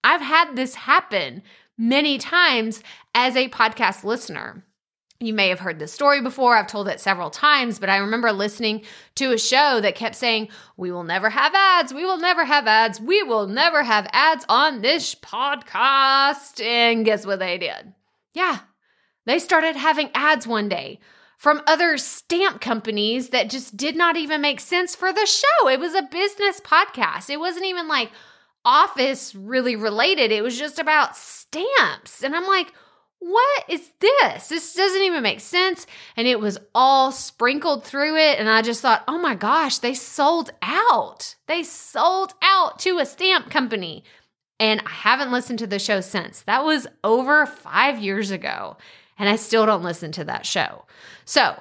I've 0.04 0.22
had 0.22 0.56
this 0.56 0.76
happen 0.76 1.44
many 1.78 2.18
times 2.18 2.84
as 3.14 3.38
a 3.38 3.50
podcast 3.50 4.04
listener. 4.04 4.65
You 5.22 5.34
may 5.34 5.48
have 5.48 5.60
heard 5.60 5.80
this 5.80 5.94
story 5.94 6.22
before. 6.22 6.58
I've 6.58 6.68
told 6.68 6.90
it 6.90 7.00
several 7.00 7.30
times, 7.30 7.80
but 7.80 7.90
I 7.90 7.98
remember 7.98 8.34
listening 8.34 8.84
to 9.16 9.32
a 9.32 9.38
show 9.38 9.80
that 9.80 9.96
kept 9.96 10.16
saying, 10.16 10.50
We 10.76 10.92
will 10.92 11.06
never 11.06 11.30
have 11.30 11.54
ads. 11.56 11.94
We 11.94 12.04
will 12.04 12.18
never 12.18 12.44
have 12.44 12.68
ads. 12.68 13.00
We 13.00 13.24
will 13.24 13.48
never 13.48 13.84
have 13.84 14.10
ads 14.12 14.46
on 14.50 14.82
this 14.82 15.16
podcast. 15.16 16.62
And 16.62 17.06
guess 17.06 17.26
what 17.26 17.40
they 17.40 17.58
did? 17.58 17.94
Yeah, 18.34 18.60
they 19.26 19.40
started 19.40 19.78
having 19.78 20.10
ads 20.14 20.46
one 20.46 20.68
day 20.68 21.00
from 21.38 21.62
other 21.66 21.98
stamp 21.98 22.60
companies 22.60 23.30
that 23.30 23.50
just 23.50 23.78
did 23.78 23.96
not 23.96 24.18
even 24.18 24.42
make 24.42 24.60
sense 24.60 24.96
for 24.96 25.14
the 25.14 25.26
show. 25.26 25.70
It 25.70 25.80
was 25.80 25.94
a 25.94 26.02
business 26.02 26.60
podcast, 26.60 27.30
it 27.30 27.40
wasn't 27.40 27.66
even 27.66 27.88
like 27.88 28.12
office 28.66 29.34
really 29.34 29.78
related, 29.78 30.34
it 30.34 30.44
was 30.44 30.58
just 30.58 30.78
about 30.78 31.16
stamps. 31.16 32.22
And 32.22 32.36
I'm 32.36 32.48
like, 32.48 32.74
what 33.28 33.64
is 33.68 33.90
this? 34.00 34.50
This 34.50 34.76
doesn't 34.76 35.02
even 35.02 35.24
make 35.24 35.40
sense. 35.40 35.88
And 36.16 36.28
it 36.28 36.40
was 36.40 36.60
all 36.76 37.12
sprinkled 37.12 37.84
through 37.84 38.18
it. 38.18 38.38
And 38.38 38.48
I 38.48 38.62
just 38.62 38.84
thought, 38.84 39.04
oh 39.08 39.18
my 39.18 39.34
gosh, 39.34 39.80
they 39.80 39.96
sold 39.96 40.52
out. 40.62 41.36
They 41.48 41.64
sold 41.64 42.36
out 42.44 42.78
to 42.80 43.00
a 43.00 43.06
stamp 43.06 43.50
company. 43.50 44.04
And 44.60 44.80
I 44.86 44.92
haven't 44.92 45.32
listened 45.32 45.58
to 45.60 45.68
the 45.68 45.80
show 45.80 46.02
since. 46.02 46.44
That 46.44 46.64
was 46.64 46.86
over 47.04 47.48
five 47.48 47.98
years 47.98 48.30
ago. 48.30 48.78
And 49.18 49.28
I 49.28 49.38
still 49.38 49.66
don't 49.66 49.84
listen 49.84 50.12
to 50.14 50.24
that 50.26 50.46
show. 50.46 50.86
So, 51.26 51.60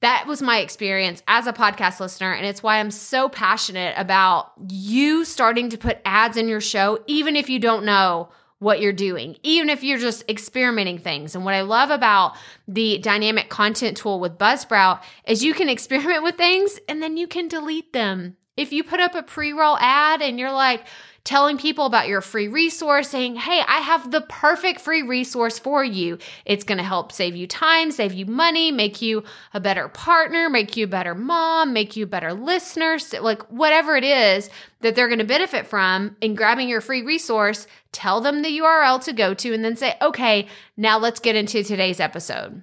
that 0.00 0.26
was 0.26 0.42
my 0.42 0.58
experience 0.58 1.22
as 1.26 1.46
a 1.46 1.52
podcast 1.52 2.00
listener. 2.00 2.32
And 2.32 2.46
it's 2.46 2.62
why 2.62 2.78
I'm 2.78 2.90
so 2.90 3.28
passionate 3.28 3.94
about 3.96 4.52
you 4.68 5.24
starting 5.24 5.70
to 5.70 5.78
put 5.78 6.00
ads 6.04 6.36
in 6.36 6.48
your 6.48 6.60
show, 6.60 7.02
even 7.06 7.36
if 7.36 7.48
you 7.48 7.58
don't 7.58 7.84
know 7.84 8.30
what 8.58 8.80
you're 8.80 8.92
doing, 8.92 9.36
even 9.42 9.68
if 9.68 9.82
you're 9.82 9.98
just 9.98 10.28
experimenting 10.28 10.98
things. 10.98 11.34
And 11.34 11.44
what 11.44 11.54
I 11.54 11.62
love 11.62 11.90
about 11.90 12.36
the 12.66 12.98
dynamic 12.98 13.48
content 13.48 13.96
tool 13.96 14.20
with 14.20 14.38
Buzzsprout 14.38 15.02
is 15.26 15.44
you 15.44 15.54
can 15.54 15.68
experiment 15.74 16.22
with 16.22 16.36
things 16.36 16.78
and 16.88 17.02
then 17.02 17.16
you 17.16 17.26
can 17.26 17.48
delete 17.48 17.92
them 17.92 18.36
If 18.56 18.72
you 18.72 18.84
put 18.84 19.00
up 19.00 19.14
a 19.14 19.22
pre 19.22 19.52
roll 19.52 19.76
ad 19.78 20.22
and 20.22 20.38
you're 20.38 20.52
like, 20.52 20.86
telling 21.24 21.56
people 21.56 21.86
about 21.86 22.06
your 22.06 22.20
free 22.20 22.48
resource, 22.48 23.08
saying, 23.08 23.36
Hey, 23.36 23.62
I 23.66 23.78
have 23.78 24.10
the 24.10 24.20
perfect 24.20 24.80
free 24.80 25.02
resource 25.02 25.58
for 25.58 25.82
you. 25.82 26.18
It's 26.44 26.64
going 26.64 26.78
to 26.78 26.84
help 26.84 27.12
save 27.12 27.34
you 27.34 27.46
time, 27.46 27.90
save 27.90 28.12
you 28.12 28.26
money, 28.26 28.70
make 28.70 29.00
you 29.00 29.24
a 29.54 29.60
better 29.60 29.88
partner, 29.88 30.50
make 30.50 30.76
you 30.76 30.84
a 30.84 30.88
better 30.88 31.14
mom, 31.14 31.72
make 31.72 31.96
you 31.96 32.04
a 32.04 32.08
better 32.08 32.34
listener, 32.34 32.98
like 33.20 33.42
whatever 33.50 33.96
it 33.96 34.04
is 34.04 34.50
that 34.80 34.94
they're 34.94 35.08
going 35.08 35.18
to 35.18 35.24
benefit 35.24 35.66
from 35.66 36.16
in 36.20 36.34
grabbing 36.34 36.68
your 36.68 36.82
free 36.82 37.02
resource, 37.02 37.66
tell 37.90 38.20
them 38.20 38.42
the 38.42 38.58
URL 38.58 39.02
to 39.04 39.12
go 39.14 39.32
to 39.32 39.54
and 39.54 39.64
then 39.64 39.76
say, 39.76 39.94
Okay, 40.02 40.46
now 40.76 40.98
let's 40.98 41.20
get 41.20 41.36
into 41.36 41.64
today's 41.64 42.00
episode. 42.00 42.62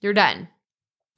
You're 0.00 0.12
done. 0.12 0.48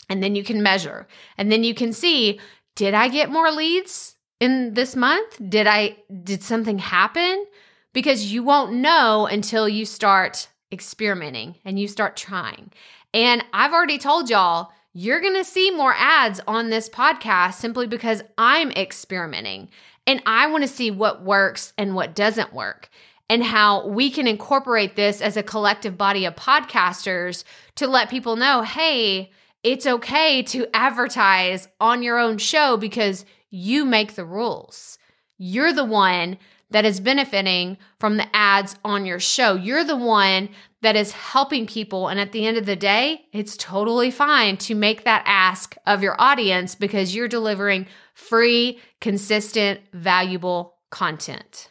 And 0.08 0.22
then 0.22 0.36
you 0.36 0.44
can 0.44 0.62
measure. 0.62 1.08
And 1.36 1.50
then 1.50 1.64
you 1.64 1.74
can 1.74 1.92
see, 1.92 2.38
did 2.76 2.94
I 2.94 3.08
get 3.08 3.30
more 3.30 3.50
leads? 3.50 4.13
In 4.40 4.74
this 4.74 4.96
month? 4.96 5.38
Did 5.48 5.66
I 5.66 5.96
did 6.22 6.42
something 6.42 6.78
happen? 6.78 7.46
Because 7.92 8.32
you 8.32 8.42
won't 8.42 8.72
know 8.74 9.26
until 9.26 9.68
you 9.68 9.86
start 9.86 10.48
experimenting 10.72 11.56
and 11.64 11.78
you 11.78 11.88
start 11.88 12.16
trying. 12.16 12.72
And 13.12 13.44
I've 13.52 13.72
already 13.72 13.98
told 13.98 14.28
y'all 14.28 14.72
you're 14.92 15.20
going 15.20 15.34
to 15.34 15.44
see 15.44 15.70
more 15.70 15.94
ads 15.96 16.40
on 16.46 16.70
this 16.70 16.88
podcast 16.88 17.54
simply 17.54 17.86
because 17.86 18.22
I'm 18.38 18.70
experimenting 18.72 19.68
and 20.06 20.22
I 20.26 20.46
want 20.48 20.62
to 20.62 20.68
see 20.68 20.90
what 20.90 21.22
works 21.22 21.72
and 21.78 21.94
what 21.94 22.14
doesn't 22.14 22.52
work 22.52 22.90
and 23.28 23.42
how 23.42 23.86
we 23.88 24.10
can 24.10 24.26
incorporate 24.26 24.96
this 24.96 25.20
as 25.20 25.36
a 25.36 25.42
collective 25.42 25.96
body 25.96 26.24
of 26.26 26.36
podcasters 26.36 27.44
to 27.76 27.86
let 27.86 28.10
people 28.10 28.36
know 28.36 28.62
hey, 28.62 29.30
it's 29.62 29.86
okay 29.86 30.42
to 30.42 30.66
advertise 30.74 31.68
on 31.80 32.02
your 32.02 32.18
own 32.18 32.38
show 32.38 32.76
because 32.76 33.24
you 33.54 33.84
make 33.84 34.14
the 34.14 34.24
rules. 34.24 34.98
You're 35.38 35.72
the 35.72 35.84
one 35.84 36.38
that 36.70 36.84
is 36.84 36.98
benefiting 36.98 37.78
from 38.00 38.16
the 38.16 38.26
ads 38.34 38.74
on 38.84 39.06
your 39.06 39.20
show. 39.20 39.54
You're 39.54 39.84
the 39.84 39.96
one 39.96 40.48
that 40.82 40.96
is 40.96 41.12
helping 41.12 41.66
people. 41.66 42.08
And 42.08 42.18
at 42.18 42.32
the 42.32 42.46
end 42.46 42.56
of 42.56 42.66
the 42.66 42.74
day, 42.74 43.26
it's 43.32 43.56
totally 43.56 44.10
fine 44.10 44.56
to 44.58 44.74
make 44.74 45.04
that 45.04 45.22
ask 45.24 45.76
of 45.86 46.02
your 46.02 46.20
audience 46.20 46.74
because 46.74 47.14
you're 47.14 47.28
delivering 47.28 47.86
free, 48.12 48.80
consistent, 49.00 49.80
valuable 49.92 50.74
content. 50.90 51.70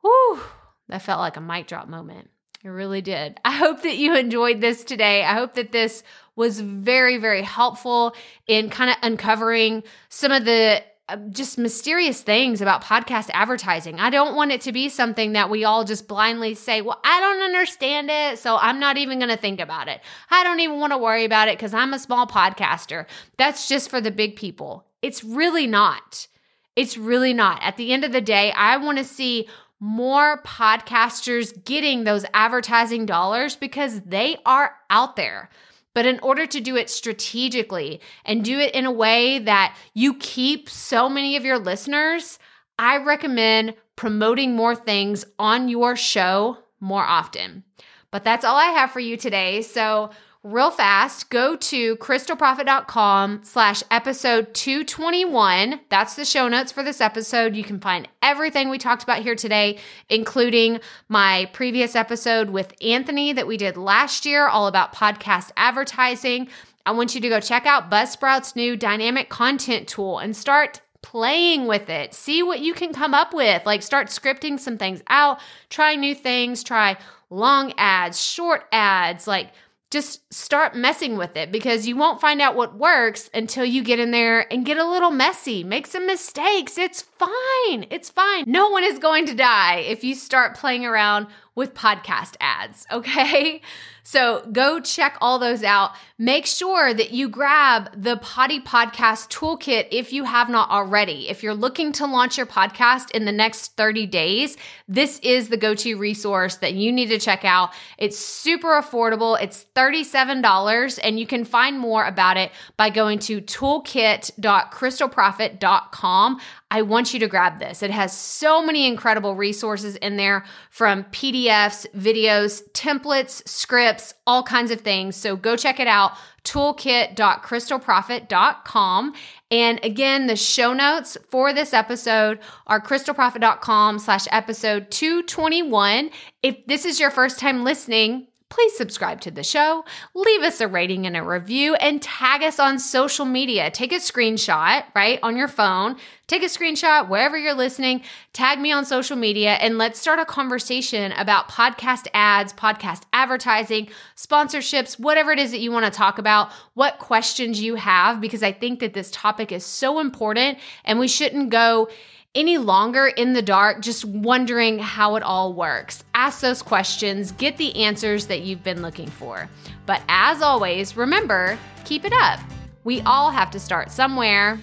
Whew, 0.00 0.40
that 0.88 1.02
felt 1.02 1.20
like 1.20 1.36
a 1.36 1.42
mic 1.42 1.66
drop 1.66 1.86
moment. 1.86 2.30
It 2.68 2.72
really 2.72 3.00
did. 3.00 3.40
I 3.46 3.52
hope 3.52 3.80
that 3.80 3.96
you 3.96 4.14
enjoyed 4.14 4.60
this 4.60 4.84
today. 4.84 5.24
I 5.24 5.32
hope 5.32 5.54
that 5.54 5.72
this 5.72 6.02
was 6.36 6.60
very, 6.60 7.16
very 7.16 7.40
helpful 7.40 8.14
in 8.46 8.68
kind 8.68 8.90
of 8.90 8.96
uncovering 9.02 9.84
some 10.10 10.32
of 10.32 10.44
the 10.44 10.82
uh, 11.08 11.16
just 11.30 11.56
mysterious 11.56 12.20
things 12.20 12.60
about 12.60 12.84
podcast 12.84 13.30
advertising. 13.32 13.98
I 14.00 14.10
don't 14.10 14.36
want 14.36 14.52
it 14.52 14.60
to 14.62 14.72
be 14.72 14.90
something 14.90 15.32
that 15.32 15.48
we 15.48 15.64
all 15.64 15.82
just 15.82 16.06
blindly 16.06 16.54
say, 16.54 16.82
well, 16.82 17.00
I 17.02 17.20
don't 17.20 17.40
understand 17.42 18.10
it, 18.10 18.38
so 18.38 18.58
I'm 18.58 18.78
not 18.78 18.98
even 18.98 19.18
going 19.18 19.30
to 19.30 19.38
think 19.38 19.60
about 19.60 19.88
it. 19.88 20.02
I 20.30 20.44
don't 20.44 20.60
even 20.60 20.78
want 20.78 20.92
to 20.92 20.98
worry 20.98 21.24
about 21.24 21.48
it 21.48 21.56
because 21.56 21.72
I'm 21.72 21.94
a 21.94 21.98
small 21.98 22.26
podcaster. 22.26 23.06
That's 23.38 23.66
just 23.66 23.88
for 23.88 24.02
the 24.02 24.10
big 24.10 24.36
people. 24.36 24.84
It's 25.00 25.24
really 25.24 25.66
not. 25.66 26.28
It's 26.76 26.98
really 26.98 27.32
not. 27.32 27.62
At 27.62 27.78
the 27.78 27.94
end 27.94 28.04
of 28.04 28.12
the 28.12 28.20
day, 28.20 28.52
I 28.52 28.76
want 28.76 28.98
to 28.98 29.04
see 29.04 29.48
more 29.80 30.42
podcasters 30.42 31.64
getting 31.64 32.04
those 32.04 32.24
advertising 32.34 33.06
dollars 33.06 33.56
because 33.56 34.00
they 34.02 34.36
are 34.44 34.74
out 34.90 35.16
there. 35.16 35.48
But 35.94 36.06
in 36.06 36.20
order 36.20 36.46
to 36.46 36.60
do 36.60 36.76
it 36.76 36.90
strategically 36.90 38.00
and 38.24 38.44
do 38.44 38.58
it 38.58 38.74
in 38.74 38.86
a 38.86 38.92
way 38.92 39.38
that 39.40 39.76
you 39.94 40.14
keep 40.14 40.68
so 40.68 41.08
many 41.08 41.36
of 41.36 41.44
your 41.44 41.58
listeners, 41.58 42.38
I 42.78 42.98
recommend 42.98 43.74
promoting 43.96 44.54
more 44.54 44.76
things 44.76 45.24
on 45.38 45.68
your 45.68 45.96
show 45.96 46.58
more 46.80 47.02
often. 47.02 47.64
But 48.10 48.24
that's 48.24 48.44
all 48.44 48.56
I 48.56 48.66
have 48.66 48.92
for 48.92 49.00
you 49.00 49.16
today. 49.16 49.62
So 49.62 50.10
real 50.44 50.70
fast, 50.70 51.30
go 51.30 51.56
to 51.56 51.96
crystalprofit.com 51.96 53.40
slash 53.42 53.82
episode 53.90 54.54
221. 54.54 55.80
That's 55.88 56.14
the 56.14 56.24
show 56.24 56.48
notes 56.48 56.72
for 56.72 56.82
this 56.82 57.00
episode. 57.00 57.56
You 57.56 57.64
can 57.64 57.80
find 57.80 58.08
everything 58.22 58.68
we 58.68 58.78
talked 58.78 59.02
about 59.02 59.22
here 59.22 59.34
today, 59.34 59.78
including 60.08 60.80
my 61.08 61.50
previous 61.52 61.96
episode 61.96 62.50
with 62.50 62.72
Anthony 62.80 63.32
that 63.32 63.46
we 63.46 63.56
did 63.56 63.76
last 63.76 64.24
year, 64.24 64.46
all 64.46 64.66
about 64.66 64.94
podcast 64.94 65.50
advertising. 65.56 66.48
I 66.86 66.92
want 66.92 67.14
you 67.14 67.20
to 67.20 67.28
go 67.28 67.40
check 67.40 67.66
out 67.66 67.90
Buzzsprout's 67.90 68.56
new 68.56 68.76
dynamic 68.76 69.28
content 69.28 69.88
tool 69.88 70.18
and 70.18 70.36
start 70.36 70.80
playing 71.02 71.66
with 71.66 71.90
it. 71.90 72.14
See 72.14 72.42
what 72.42 72.60
you 72.60 72.74
can 72.74 72.92
come 72.92 73.12
up 73.12 73.34
with. 73.34 73.66
Like 73.66 73.82
start 73.82 74.06
scripting 74.06 74.58
some 74.58 74.78
things 74.78 75.02
out, 75.08 75.40
try 75.68 75.96
new 75.96 76.14
things, 76.14 76.62
try 76.62 76.96
long 77.30 77.72
ads, 77.76 78.20
short 78.22 78.64
ads, 78.72 79.26
like 79.26 79.50
just 79.90 80.32
start 80.32 80.76
messing 80.76 81.16
with 81.16 81.36
it 81.36 81.50
because 81.50 81.86
you 81.86 81.96
won't 81.96 82.20
find 82.20 82.42
out 82.42 82.54
what 82.54 82.76
works 82.76 83.30
until 83.32 83.64
you 83.64 83.82
get 83.82 83.98
in 83.98 84.10
there 84.10 84.50
and 84.52 84.66
get 84.66 84.76
a 84.76 84.88
little 84.88 85.10
messy, 85.10 85.64
make 85.64 85.86
some 85.86 86.06
mistakes. 86.06 86.76
It's 86.76 87.00
fine. 87.02 87.86
It's 87.90 88.10
fine. 88.10 88.44
No 88.46 88.68
one 88.68 88.84
is 88.84 88.98
going 88.98 89.26
to 89.26 89.34
die 89.34 89.76
if 89.76 90.04
you 90.04 90.14
start 90.14 90.56
playing 90.56 90.84
around 90.84 91.26
with 91.58 91.74
podcast 91.74 92.36
ads, 92.40 92.86
okay? 92.92 93.60
So 94.04 94.46
go 94.52 94.78
check 94.80 95.18
all 95.20 95.38
those 95.38 95.62
out. 95.62 95.90
Make 96.16 96.46
sure 96.46 96.94
that 96.94 97.10
you 97.10 97.28
grab 97.28 97.90
the 97.94 98.16
Potty 98.16 98.58
Podcast 98.58 99.28
Toolkit 99.28 99.88
if 99.90 100.14
you 100.14 100.24
have 100.24 100.48
not 100.48 100.70
already. 100.70 101.28
If 101.28 101.42
you're 101.42 101.52
looking 101.52 101.92
to 101.92 102.06
launch 102.06 102.38
your 102.38 102.46
podcast 102.46 103.10
in 103.10 103.26
the 103.26 103.32
next 103.32 103.76
30 103.76 104.06
days, 104.06 104.56
this 104.88 105.18
is 105.18 105.50
the 105.50 105.58
go 105.58 105.74
to 105.74 105.98
resource 105.98 106.56
that 106.56 106.72
you 106.72 106.90
need 106.90 107.10
to 107.10 107.18
check 107.18 107.44
out. 107.44 107.74
It's 107.98 108.18
super 108.18 108.80
affordable, 108.80 109.38
it's 109.38 109.66
$37, 109.74 110.98
and 111.04 111.20
you 111.20 111.26
can 111.26 111.44
find 111.44 111.78
more 111.78 112.06
about 112.06 112.38
it 112.38 112.50
by 112.78 112.88
going 112.88 113.18
to 113.18 113.42
toolkit.crystalprofit.com. 113.42 116.40
I 116.70 116.82
want 116.82 117.14
you 117.14 117.20
to 117.20 117.28
grab 117.28 117.60
this. 117.60 117.82
It 117.82 117.90
has 117.90 118.14
so 118.16 118.62
many 118.62 118.86
incredible 118.86 119.34
resources 119.34 119.96
in 119.96 120.18
there 120.18 120.44
from 120.70 121.04
PDFs, 121.04 121.86
videos, 121.96 122.62
templates, 122.72 123.48
scripts, 123.48 124.12
all 124.26 124.42
kinds 124.42 124.70
of 124.70 124.82
things. 124.82 125.16
So 125.16 125.34
go 125.34 125.56
check 125.56 125.80
it 125.80 125.86
out 125.86 126.12
toolkit.crystalprofit.com. 126.44 129.14
And 129.50 129.80
again, 129.82 130.26
the 130.26 130.36
show 130.36 130.72
notes 130.72 131.16
for 131.28 131.52
this 131.52 131.74
episode 131.74 132.38
are 132.66 132.80
crystalprofit.com 132.80 133.98
slash 133.98 134.26
episode 134.30 134.90
221. 134.90 136.10
If 136.42 136.66
this 136.66 136.84
is 136.84 137.00
your 137.00 137.10
first 137.10 137.38
time 137.38 137.64
listening, 137.64 138.28
please 138.48 138.76
subscribe 138.76 139.20
to 139.20 139.30
the 139.30 139.42
show, 139.42 139.84
leave 140.14 140.42
us 140.42 140.60
a 140.60 140.68
rating 140.68 141.06
and 141.06 141.16
a 141.16 141.22
review, 141.22 141.74
and 141.76 142.00
tag 142.00 142.42
us 142.42 142.58
on 142.58 142.78
social 142.78 143.26
media. 143.26 143.70
Take 143.70 143.92
a 143.92 143.96
screenshot, 143.96 144.84
right, 144.94 145.18
on 145.22 145.36
your 145.36 145.48
phone. 145.48 145.96
Take 146.26 146.42
a 146.42 146.46
screenshot 146.46 147.08
wherever 147.08 147.38
you're 147.38 147.54
listening, 147.54 148.02
tag 148.34 148.60
me 148.60 148.70
on 148.70 148.84
social 148.84 149.16
media, 149.16 149.52
and 149.54 149.78
let's 149.78 149.98
start 149.98 150.18
a 150.18 150.26
conversation 150.26 151.12
about 151.12 151.48
podcast 151.48 152.06
ads, 152.12 152.52
podcast 152.52 153.02
advertising, 153.14 153.88
sponsorships, 154.14 154.98
whatever 154.98 155.32
it 155.32 155.38
is 155.38 155.52
that 155.52 155.60
you 155.60 155.72
want 155.72 155.86
to 155.86 155.90
talk 155.90 156.18
about, 156.18 156.50
what 156.74 156.98
questions 156.98 157.62
you 157.62 157.76
have, 157.76 158.20
because 158.20 158.42
I 158.42 158.52
think 158.52 158.80
that 158.80 158.92
this 158.92 159.10
topic 159.10 159.52
is 159.52 159.64
so 159.64 160.00
important 160.00 160.58
and 160.84 160.98
we 160.98 161.08
shouldn't 161.08 161.48
go 161.48 161.88
any 162.34 162.58
longer 162.58 163.06
in 163.06 163.32
the 163.32 163.42
dark, 163.42 163.80
just 163.80 164.04
wondering 164.04 164.78
how 164.78 165.16
it 165.16 165.22
all 165.22 165.52
works. 165.52 166.04
Ask 166.14 166.40
those 166.40 166.62
questions, 166.62 167.32
get 167.32 167.56
the 167.56 167.74
answers 167.76 168.26
that 168.26 168.42
you've 168.42 168.62
been 168.62 168.82
looking 168.82 169.08
for. 169.08 169.48
But 169.86 170.02
as 170.08 170.42
always, 170.42 170.96
remember, 170.96 171.58
keep 171.84 172.04
it 172.04 172.12
up. 172.12 172.40
We 172.84 173.00
all 173.02 173.30
have 173.30 173.50
to 173.52 173.60
start 173.60 173.90
somewhere. 173.90 174.60